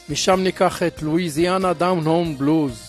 משם 0.10 0.40
ניקח 0.40 0.84
את 0.84 1.02
Louisiana 1.02 1.74
Down 1.74 2.06
Home 2.06 2.38
Blues. 2.38 2.87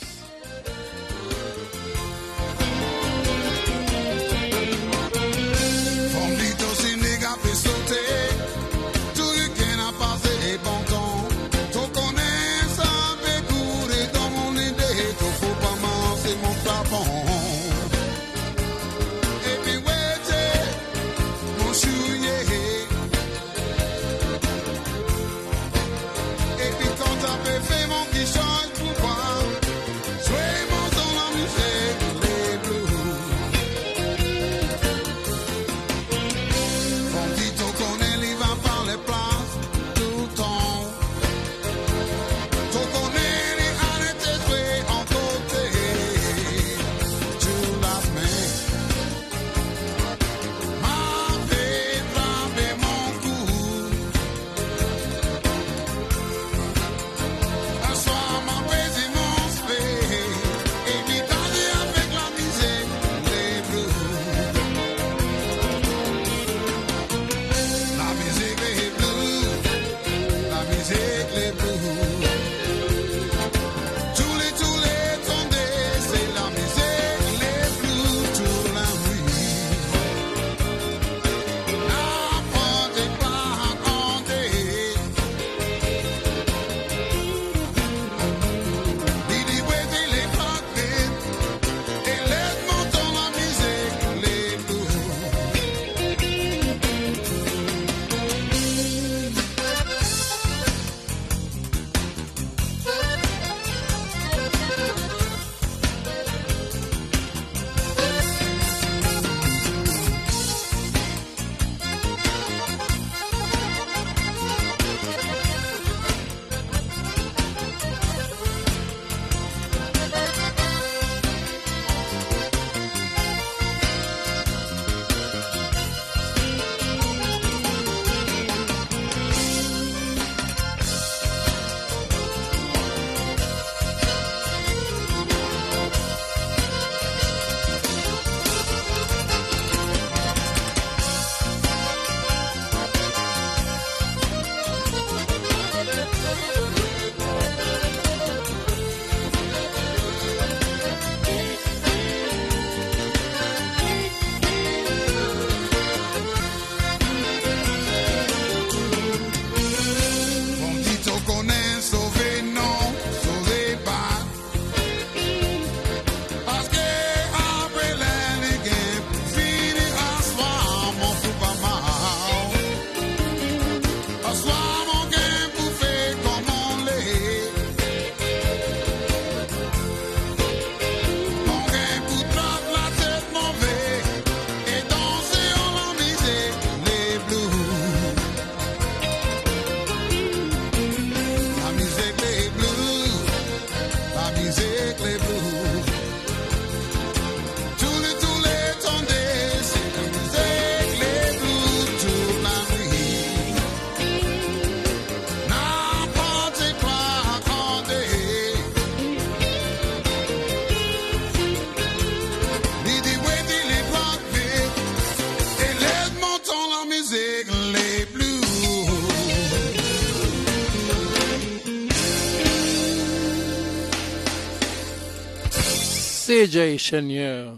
סי.ג'יי 226.28 226.78
שנייר. 226.78 227.56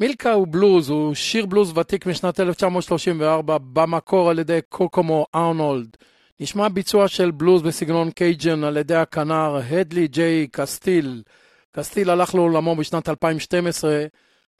מילקה 0.00 0.32
הוא 0.32 0.46
בלוז, 0.50 0.90
הוא 0.90 1.14
שיר 1.14 1.46
בלוז 1.46 1.78
ותיק 1.78 2.06
משנת 2.06 2.40
1934, 2.40 3.58
במקור 3.72 4.30
על 4.30 4.38
ידי 4.38 4.58
קוקומו 4.68 5.26
ארנולד. 5.34 5.96
נשמע 6.40 6.68
ביצוע 6.68 7.08
של 7.08 7.30
בלוז 7.30 7.62
בסגנון 7.62 8.10
קייג'ן 8.10 8.64
על 8.64 8.76
ידי 8.76 8.94
הכנר 8.94 9.56
הדלי 9.70 10.08
ג'יי 10.08 10.46
קסטיל. 10.52 11.22
קסטיל 11.72 12.10
הלך 12.10 12.34
לעולמו 12.34 12.76
בשנת 12.76 13.08
2012, 13.08 14.06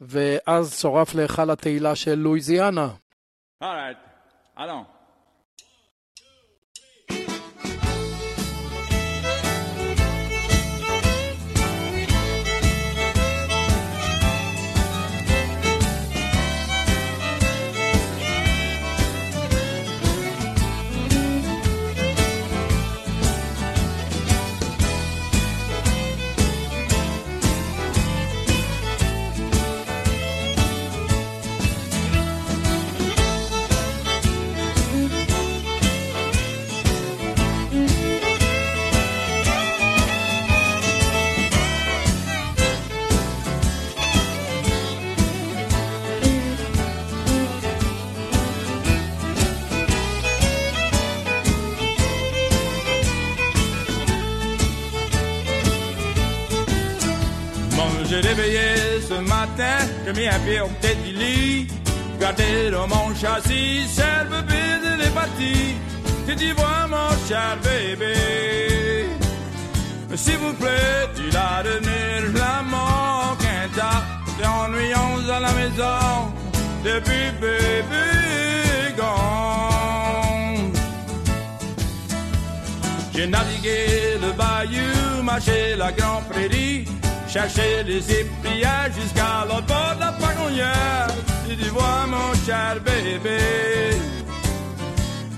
ואז 0.01 0.75
צורף 0.75 1.15
להיכל 1.15 1.51
התהילה 1.51 1.95
של 1.95 2.15
לואיזיאנה. 2.15 2.89
All 3.63 3.67
right. 3.67 4.98
J'ai 58.09 58.21
réveillé 58.21 59.03
ce 59.07 59.15
matin, 59.21 59.77
j'ai 60.07 60.13
mis 60.15 60.27
un 60.27 60.39
pied 60.39 60.61
au 60.63 60.69
pied 60.81 60.95
du 61.05 61.13
lit, 61.13 61.67
gardé 62.19 62.71
dans 62.71 62.89
mon 62.89 63.15
châssis, 63.15 63.87
cher 63.95 64.25
bébé 64.31 64.63
de 64.83 65.03
les 65.03 65.11
parties. 65.11 65.77
Si 66.27 66.37
tu 66.37 66.53
vois 66.53 66.87
mon 66.89 67.11
cher 67.29 67.59
bébé, 67.63 68.15
s'il 70.15 70.39
vous 70.39 70.55
plaît, 70.55 71.07
tu 71.17 71.29
l'as 71.31 71.63
donné, 71.63 72.01
je 72.27 72.39
la 72.39 72.63
manque 72.63 73.45
un 73.45 73.69
tas, 73.77 74.03
ennuyant 74.49 75.19
à 75.31 75.41
la 75.41 75.53
maison, 75.53 76.33
depuis 76.85 77.31
bébé 77.43 78.95
gone. 78.97 80.73
J'ai 83.15 83.27
navigué 83.27 84.17
le 84.23 84.33
bayou, 84.33 85.23
marché 85.23 85.77
la 85.77 85.93
grande 85.93 86.25
prairie, 86.31 86.87
chercher 87.29 87.83
les 87.85 88.11
épillères 88.21 88.91
jusqu'à 88.99 89.45
l'autre 89.49 89.67
bord 89.67 89.95
de 89.97 90.01
la 90.01 90.13
pagonnière. 90.13 91.09
J'ai 91.49 91.57
dit, 91.57 91.69
vois 91.69 92.07
mon 92.07 92.35
cher 92.47 92.77
bébé, 92.85 93.39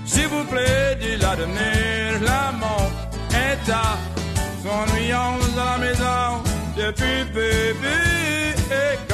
s'il 0.05 0.27
vous 0.27 0.43
plaît, 0.45 0.97
dis 0.99 1.17
la 1.17 1.35
l'avenir, 1.35 2.21
l'amour 2.21 2.91
est 3.31 3.71
à 3.71 3.97
son 4.63 4.95
nuance 4.95 5.55
dans 5.55 5.65
la 5.65 5.77
maison 5.77 6.43
depuis 6.77 7.23
bébé. 7.33 7.97
Et 8.71 9.10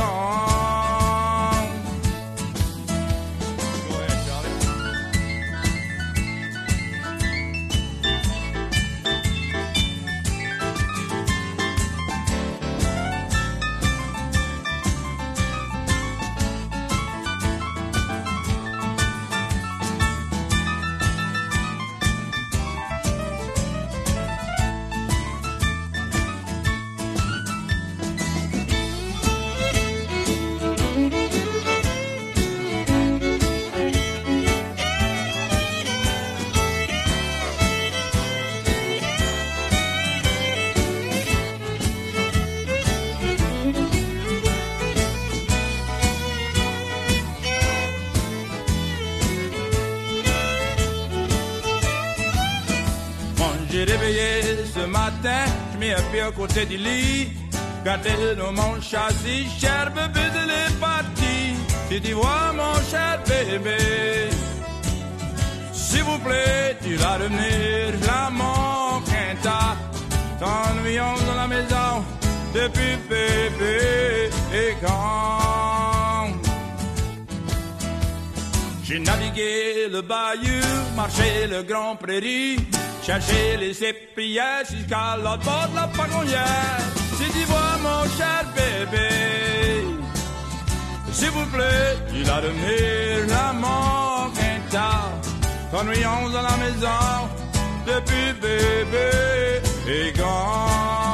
ce 54.87 54.91
matin, 54.91 55.45
je 55.73 55.77
m'ai 55.79 55.93
appuyé 55.93 56.21
à 56.21 56.31
côté 56.31 56.65
du 56.65 56.77
lit. 56.77 57.29
Gardé 57.83 58.35
dans 58.37 58.51
mon 58.51 58.81
châssis, 58.81 59.47
cher 59.59 59.91
bébé 59.91 60.25
de. 60.35 60.47
Si 61.89 62.01
tu 62.01 62.13
vois 62.13 62.51
mon 62.53 62.75
cher 62.91 63.19
bébé, 63.25 63.77
s'il 65.71 66.03
vous 66.03 66.19
plaît, 66.19 66.77
tu 66.83 66.95
vas 66.95 67.15
revenir, 67.15 67.93
la 68.05 68.29
manque 68.29 69.09
un 69.09 69.35
tas. 69.41 69.75
T'ennuyons 70.39 71.19
dans 71.27 71.35
la 71.35 71.47
maison, 71.47 71.91
depuis 72.53 72.95
bébé 73.09 74.29
et 74.53 74.75
quand. 74.81 76.27
J'ai 78.83 78.99
navigué 78.99 79.87
le 79.89 80.01
bayou, 80.01 80.61
marché 80.95 81.47
le 81.49 81.63
grand 81.63 81.95
prairie, 81.95 82.57
cherché 83.07 83.55
les 83.55 83.83
éprières 83.85 84.65
jusqu'à 84.69 85.15
l'autre 85.15 85.45
bord 85.45 85.69
de 85.71 85.75
la 85.75 85.87
pagonnière. 85.87 86.79
Si 87.17 87.25
tu 87.31 87.43
vois 87.45 87.77
mon 87.81 88.03
cher 88.17 88.43
bébé, 88.57 89.85
s'il 91.13 91.29
vous 91.29 91.45
plaît, 91.45 91.95
il 92.13 92.29
a 92.29 92.41
donné 92.41 93.25
la 93.29 93.53
manque 93.53 94.37
un. 94.73 95.07
T'ennuyons 95.71 96.29
dans 96.33 96.41
la 96.51 96.57
maison, 96.57 97.09
depuis 97.85 98.33
bébé 98.41 99.61
est 99.87 100.17
gone. 100.17 101.06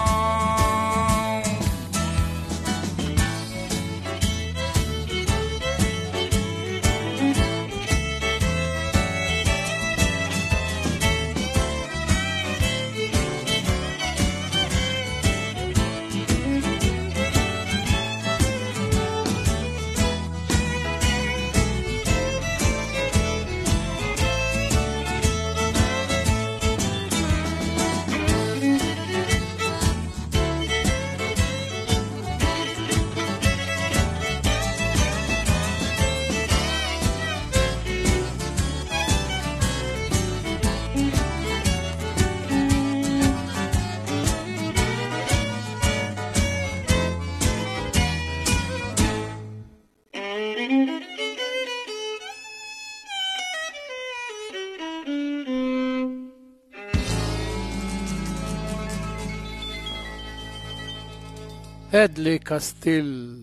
הדלי 61.93 62.39
קסטיל. 62.39 63.39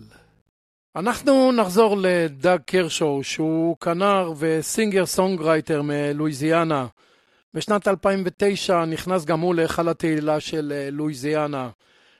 אנחנו 0.95 1.51
נחזור 1.51 1.97
לדאג 1.97 2.59
קרשו, 2.65 3.19
שהוא 3.23 3.77
כנר 3.77 4.33
ו 4.37 4.47
singer 4.47 5.05
songwriter 5.05 5.81
מלואיזיאנה. 5.81 6.87
בשנת 7.53 7.87
2009 7.87 8.85
נכנס 8.85 9.25
גם 9.25 9.39
הוא 9.39 9.55
להיכל 9.55 9.89
התהילה 9.89 10.39
של 10.39 10.73
אה, 10.75 10.89
לואיזיאנה. 10.91 11.69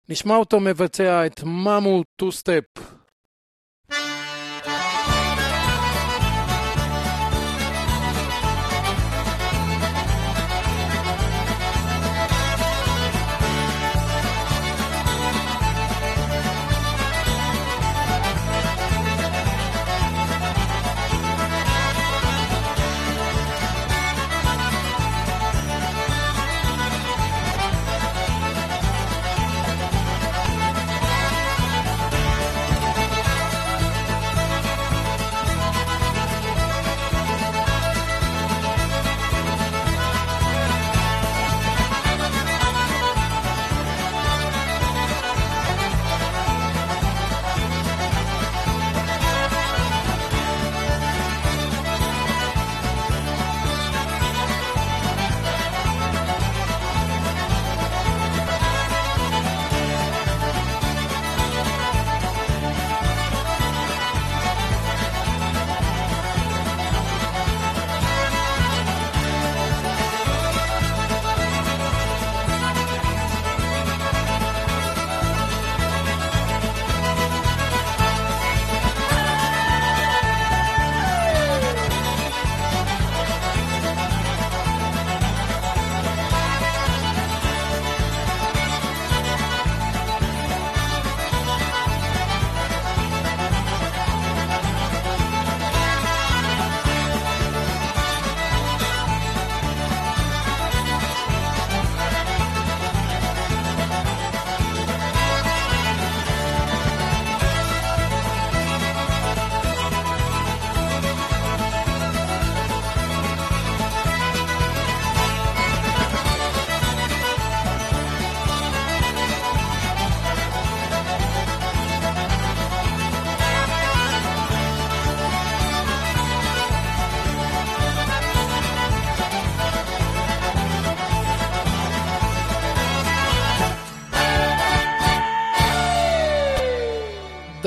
נשמע 0.09 0.35
אותו 0.35 0.59
מבצע 0.59 1.25
את 1.25 1.43
Mamou 1.43 2.03
Two 2.15 2.31
Step. 2.31 2.63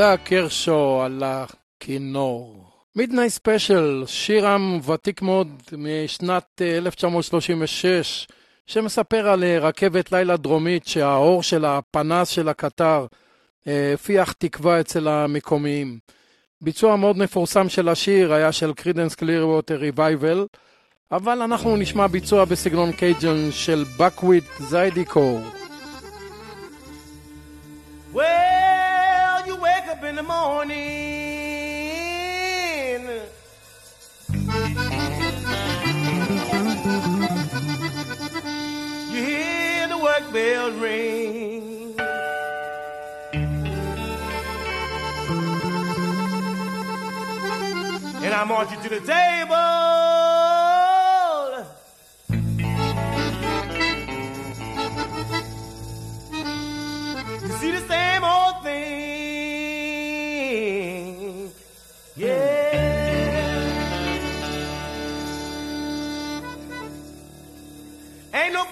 דאג 0.05 0.25
קרשו 0.25 1.03
על 1.03 1.23
הכינור. 1.27 2.65
Midnight 2.97 3.31
Special, 3.31 4.05
שיר 4.07 4.56
עם 4.56 4.81
ותיק 4.87 5.23
מאוד 5.23 5.49
משנת 5.79 6.63
1936, 6.63 8.27
שמספר 8.67 9.29
על 9.29 9.45
אה, 9.45 9.59
רכבת 9.59 10.13
לילה 10.13 10.37
דרומית 10.37 10.87
שהאור 10.87 11.43
של 11.43 11.65
הפנס 11.65 12.29
של 12.29 12.49
הקטר 12.49 13.07
אה, 13.69 13.93
הפיח 13.95 14.33
תקווה 14.33 14.81
אצל 14.81 15.09
המקומיים. 15.09 15.99
ביצוע 16.61 16.97
מאוד 16.97 17.19
מפורסם 17.19 17.69
של 17.69 17.89
השיר 17.89 18.33
היה 18.33 18.53
של 18.53 18.73
קרידנס 18.73 19.15
קליר 19.15 19.49
ווטר 19.49 19.77
ריבייבל, 19.77 20.47
אבל 21.13 21.43
אנחנו 21.43 21.77
נשמע 21.77 22.07
ביצוע 22.07 22.45
בסגנון 22.45 22.93
קייג'ן 22.93 23.51
של 23.51 23.85
בקוויט 23.99 24.45
זיידיקו. 24.61 25.41
Well, 28.15 28.64
in 30.07 30.17
the 30.17 30.23
morning. 30.23 30.77
You 39.11 39.25
hear 39.25 39.89
the 39.89 39.99
work 39.99 40.33
bell 40.33 40.71
ring. 40.73 41.95
And 48.23 48.35
I 48.35 48.45
march 48.45 48.71
you 48.73 48.83
to 48.83 48.89
the 48.89 49.01
table. 49.01 49.84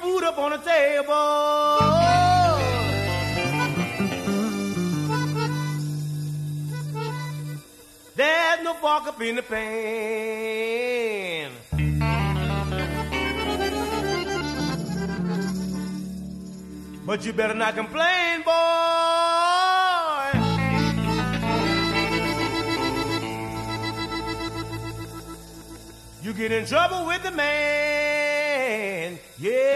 Food 0.03 0.25
up 0.25 0.37
on 0.37 0.51
the 0.51 0.59
table. 0.59 1.15
There's 8.17 8.63
no 8.65 8.75
fork 8.75 9.07
up 9.07 9.23
in 9.23 9.37
the 9.37 9.43
pan. 9.43 9.93
But 17.07 17.25
you 17.25 17.33
better 17.33 17.55
not 17.55 17.75
complain, 17.77 18.43
boy. 18.43 18.53
You 26.23 26.33
get 26.33 26.53
in 26.53 26.67
trouble 26.67 27.07
with 27.07 27.23
the 27.23 27.31
man. 27.31 28.22
Yeah. 28.73 29.73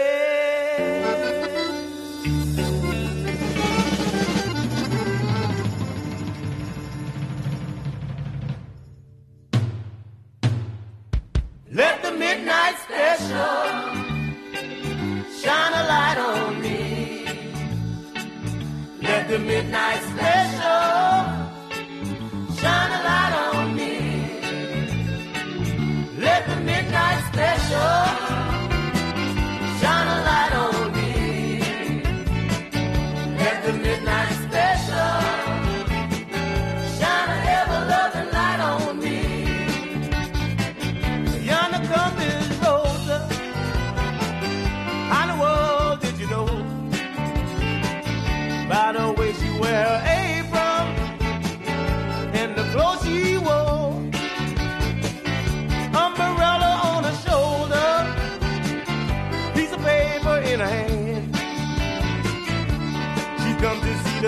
Let 11.71 12.01
the 12.01 12.11
midnight 12.11 12.75
special 12.85 13.57
shine 15.41 15.73
a 15.73 15.83
light 15.93 16.17
on 16.17 16.61
me. 16.61 17.25
Let 19.01 19.27
the 19.27 19.39
midnight 19.39 20.01
special 20.13 20.83
shine 22.59 22.91
a 22.91 23.03
light 23.09 23.33
on 23.35 23.41
me. 23.41 23.46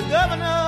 Governor. 0.09 0.58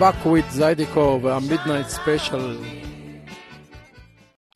בקוויט 0.00 0.44
זיידיקו 0.50 1.20
וה 1.22 1.35
Midnight 1.35 1.88
Special. 1.88 2.56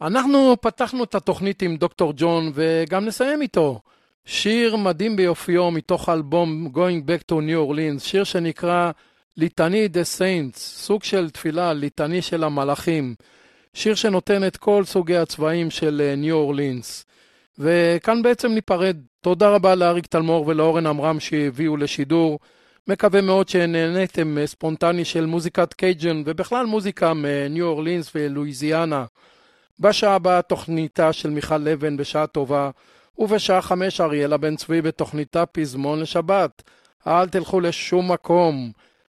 אנחנו 0.02 0.56
פתחנו 0.60 1.04
את 1.04 1.14
התוכנית 1.14 1.62
עם 1.62 1.76
דוקטור 1.76 2.12
ג'ון 2.16 2.52
וגם 2.54 3.04
נסיים 3.04 3.42
איתו. 3.42 3.80
שיר 4.24 4.76
מדהים 4.76 5.16
ביופיו 5.16 5.70
מתוך 5.70 6.08
האלבום 6.08 6.70
Going 6.74 7.08
Back 7.08 7.32
to 7.32 7.34
New 7.34 7.70
Orleans, 7.70 8.00
שיר 8.00 8.24
שנקרא 8.24 8.90
Litany 9.36 9.75
of 9.75 9.88
The 9.92 10.18
Saints, 10.18 10.58
סוג 10.58 11.04
של 11.04 11.30
תפילה, 11.30 11.72
litany 11.72 12.22
של 12.22 12.44
המלאכים. 12.44 13.14
שיר 13.74 13.94
שנותן 13.94 14.46
את 14.46 14.56
כל 14.56 14.84
סוגי 14.84 15.16
הצבעים 15.16 15.70
של 15.70 16.14
ניו 16.16 16.36
אורלינס. 16.36 17.04
וכאן 17.58 18.22
בעצם 18.22 18.48
ניפרד. 18.52 18.96
תודה 19.20 19.48
רבה 19.48 19.74
לאריק 19.74 20.06
תלמור 20.06 20.46
ולאורן 20.46 20.86
עמרם 20.86 21.20
שהביאו 21.20 21.76
לשידור. 21.76 22.38
מקווה 22.88 23.20
מאוד 23.20 23.48
שנהניתם 23.48 24.38
אה, 24.38 24.46
ספונטני 24.46 25.04
של 25.04 25.26
מוזיקת 25.26 25.74
קייג'ן 25.74 26.22
ובכלל 26.26 26.66
מוזיקה 26.66 27.14
מניו 27.14 27.66
אורלינס 27.66 28.10
ולואיזיאנה. 28.14 29.04
בשעה 29.80 30.14
הבאה 30.14 30.42
תוכניתה 30.42 31.12
של 31.12 31.30
מיכל 31.30 31.56
לבן 31.56 31.96
בשעה 31.96 32.26
טובה, 32.26 32.70
ובשעה 33.18 33.62
חמש 33.62 34.00
אריאלה 34.00 34.36
בן 34.36 34.56
צבי 34.56 34.82
בתוכניתה 34.82 35.46
פזמון 35.46 36.00
לשבת. 36.00 36.62
אל 37.06 37.28
תלכו 37.28 37.60
לשום 37.60 38.12
מקום. 38.12 38.72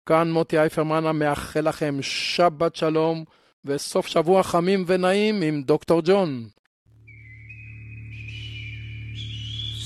כאן 0.05 0.32
מוטי 0.32 0.59
אייפרמן 0.59 1.05
המאחל 1.05 1.70
לכם 1.70 1.97
שבת 2.01 2.76
שלום 2.76 3.24
וסוף 3.66 4.07
שבוע 4.07 4.43
חמים 4.43 4.84
ונעים 4.88 5.41
עם 5.41 5.62
דוקטור 5.62 6.01
ג'ון. 6.05 6.47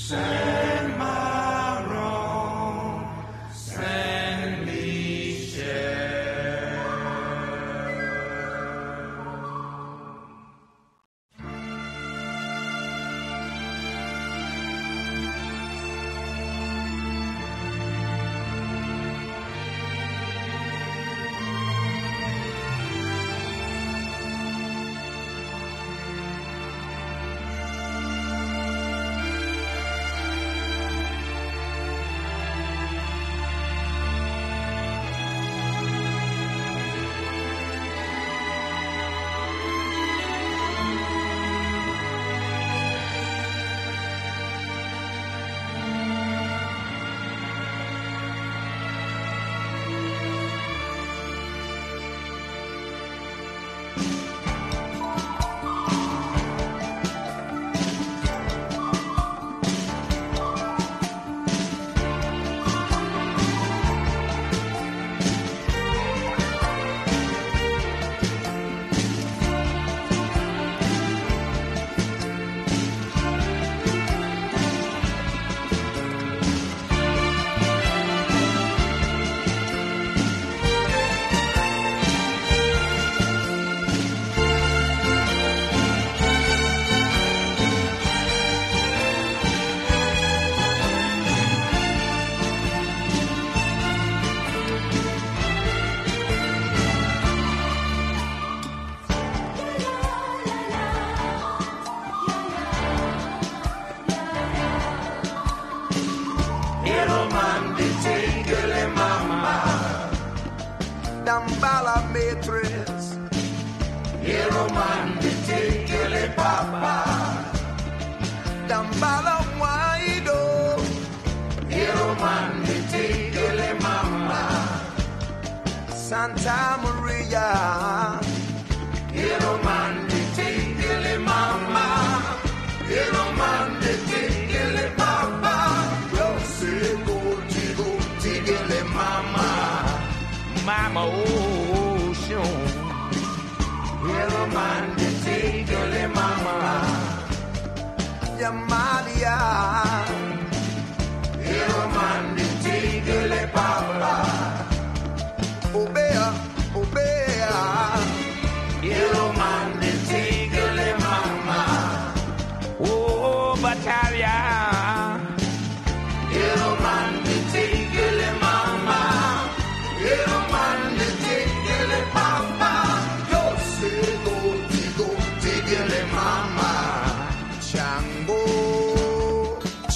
Saint 0.07 0.99
Maron, 0.99 1.34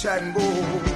watch 0.04 0.22
and 0.22 0.34
go. 0.34 0.89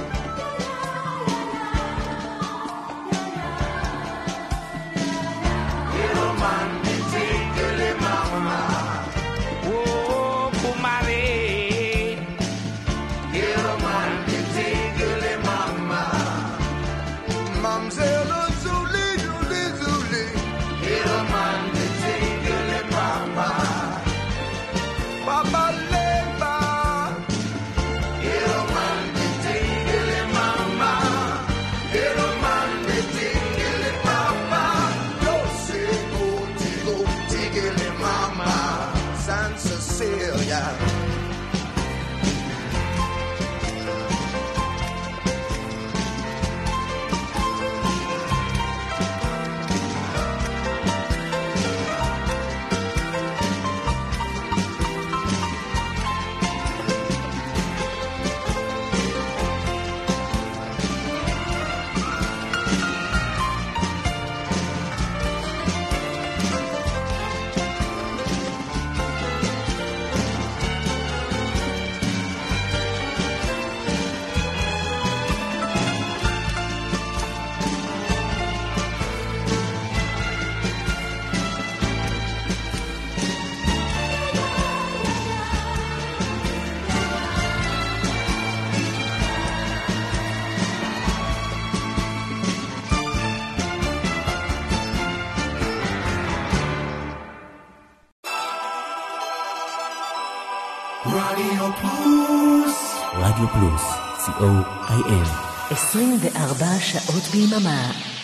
co.il 104.45 105.27
24 105.71 106.79
שעות 106.79 107.23
ביממה 107.31 108.14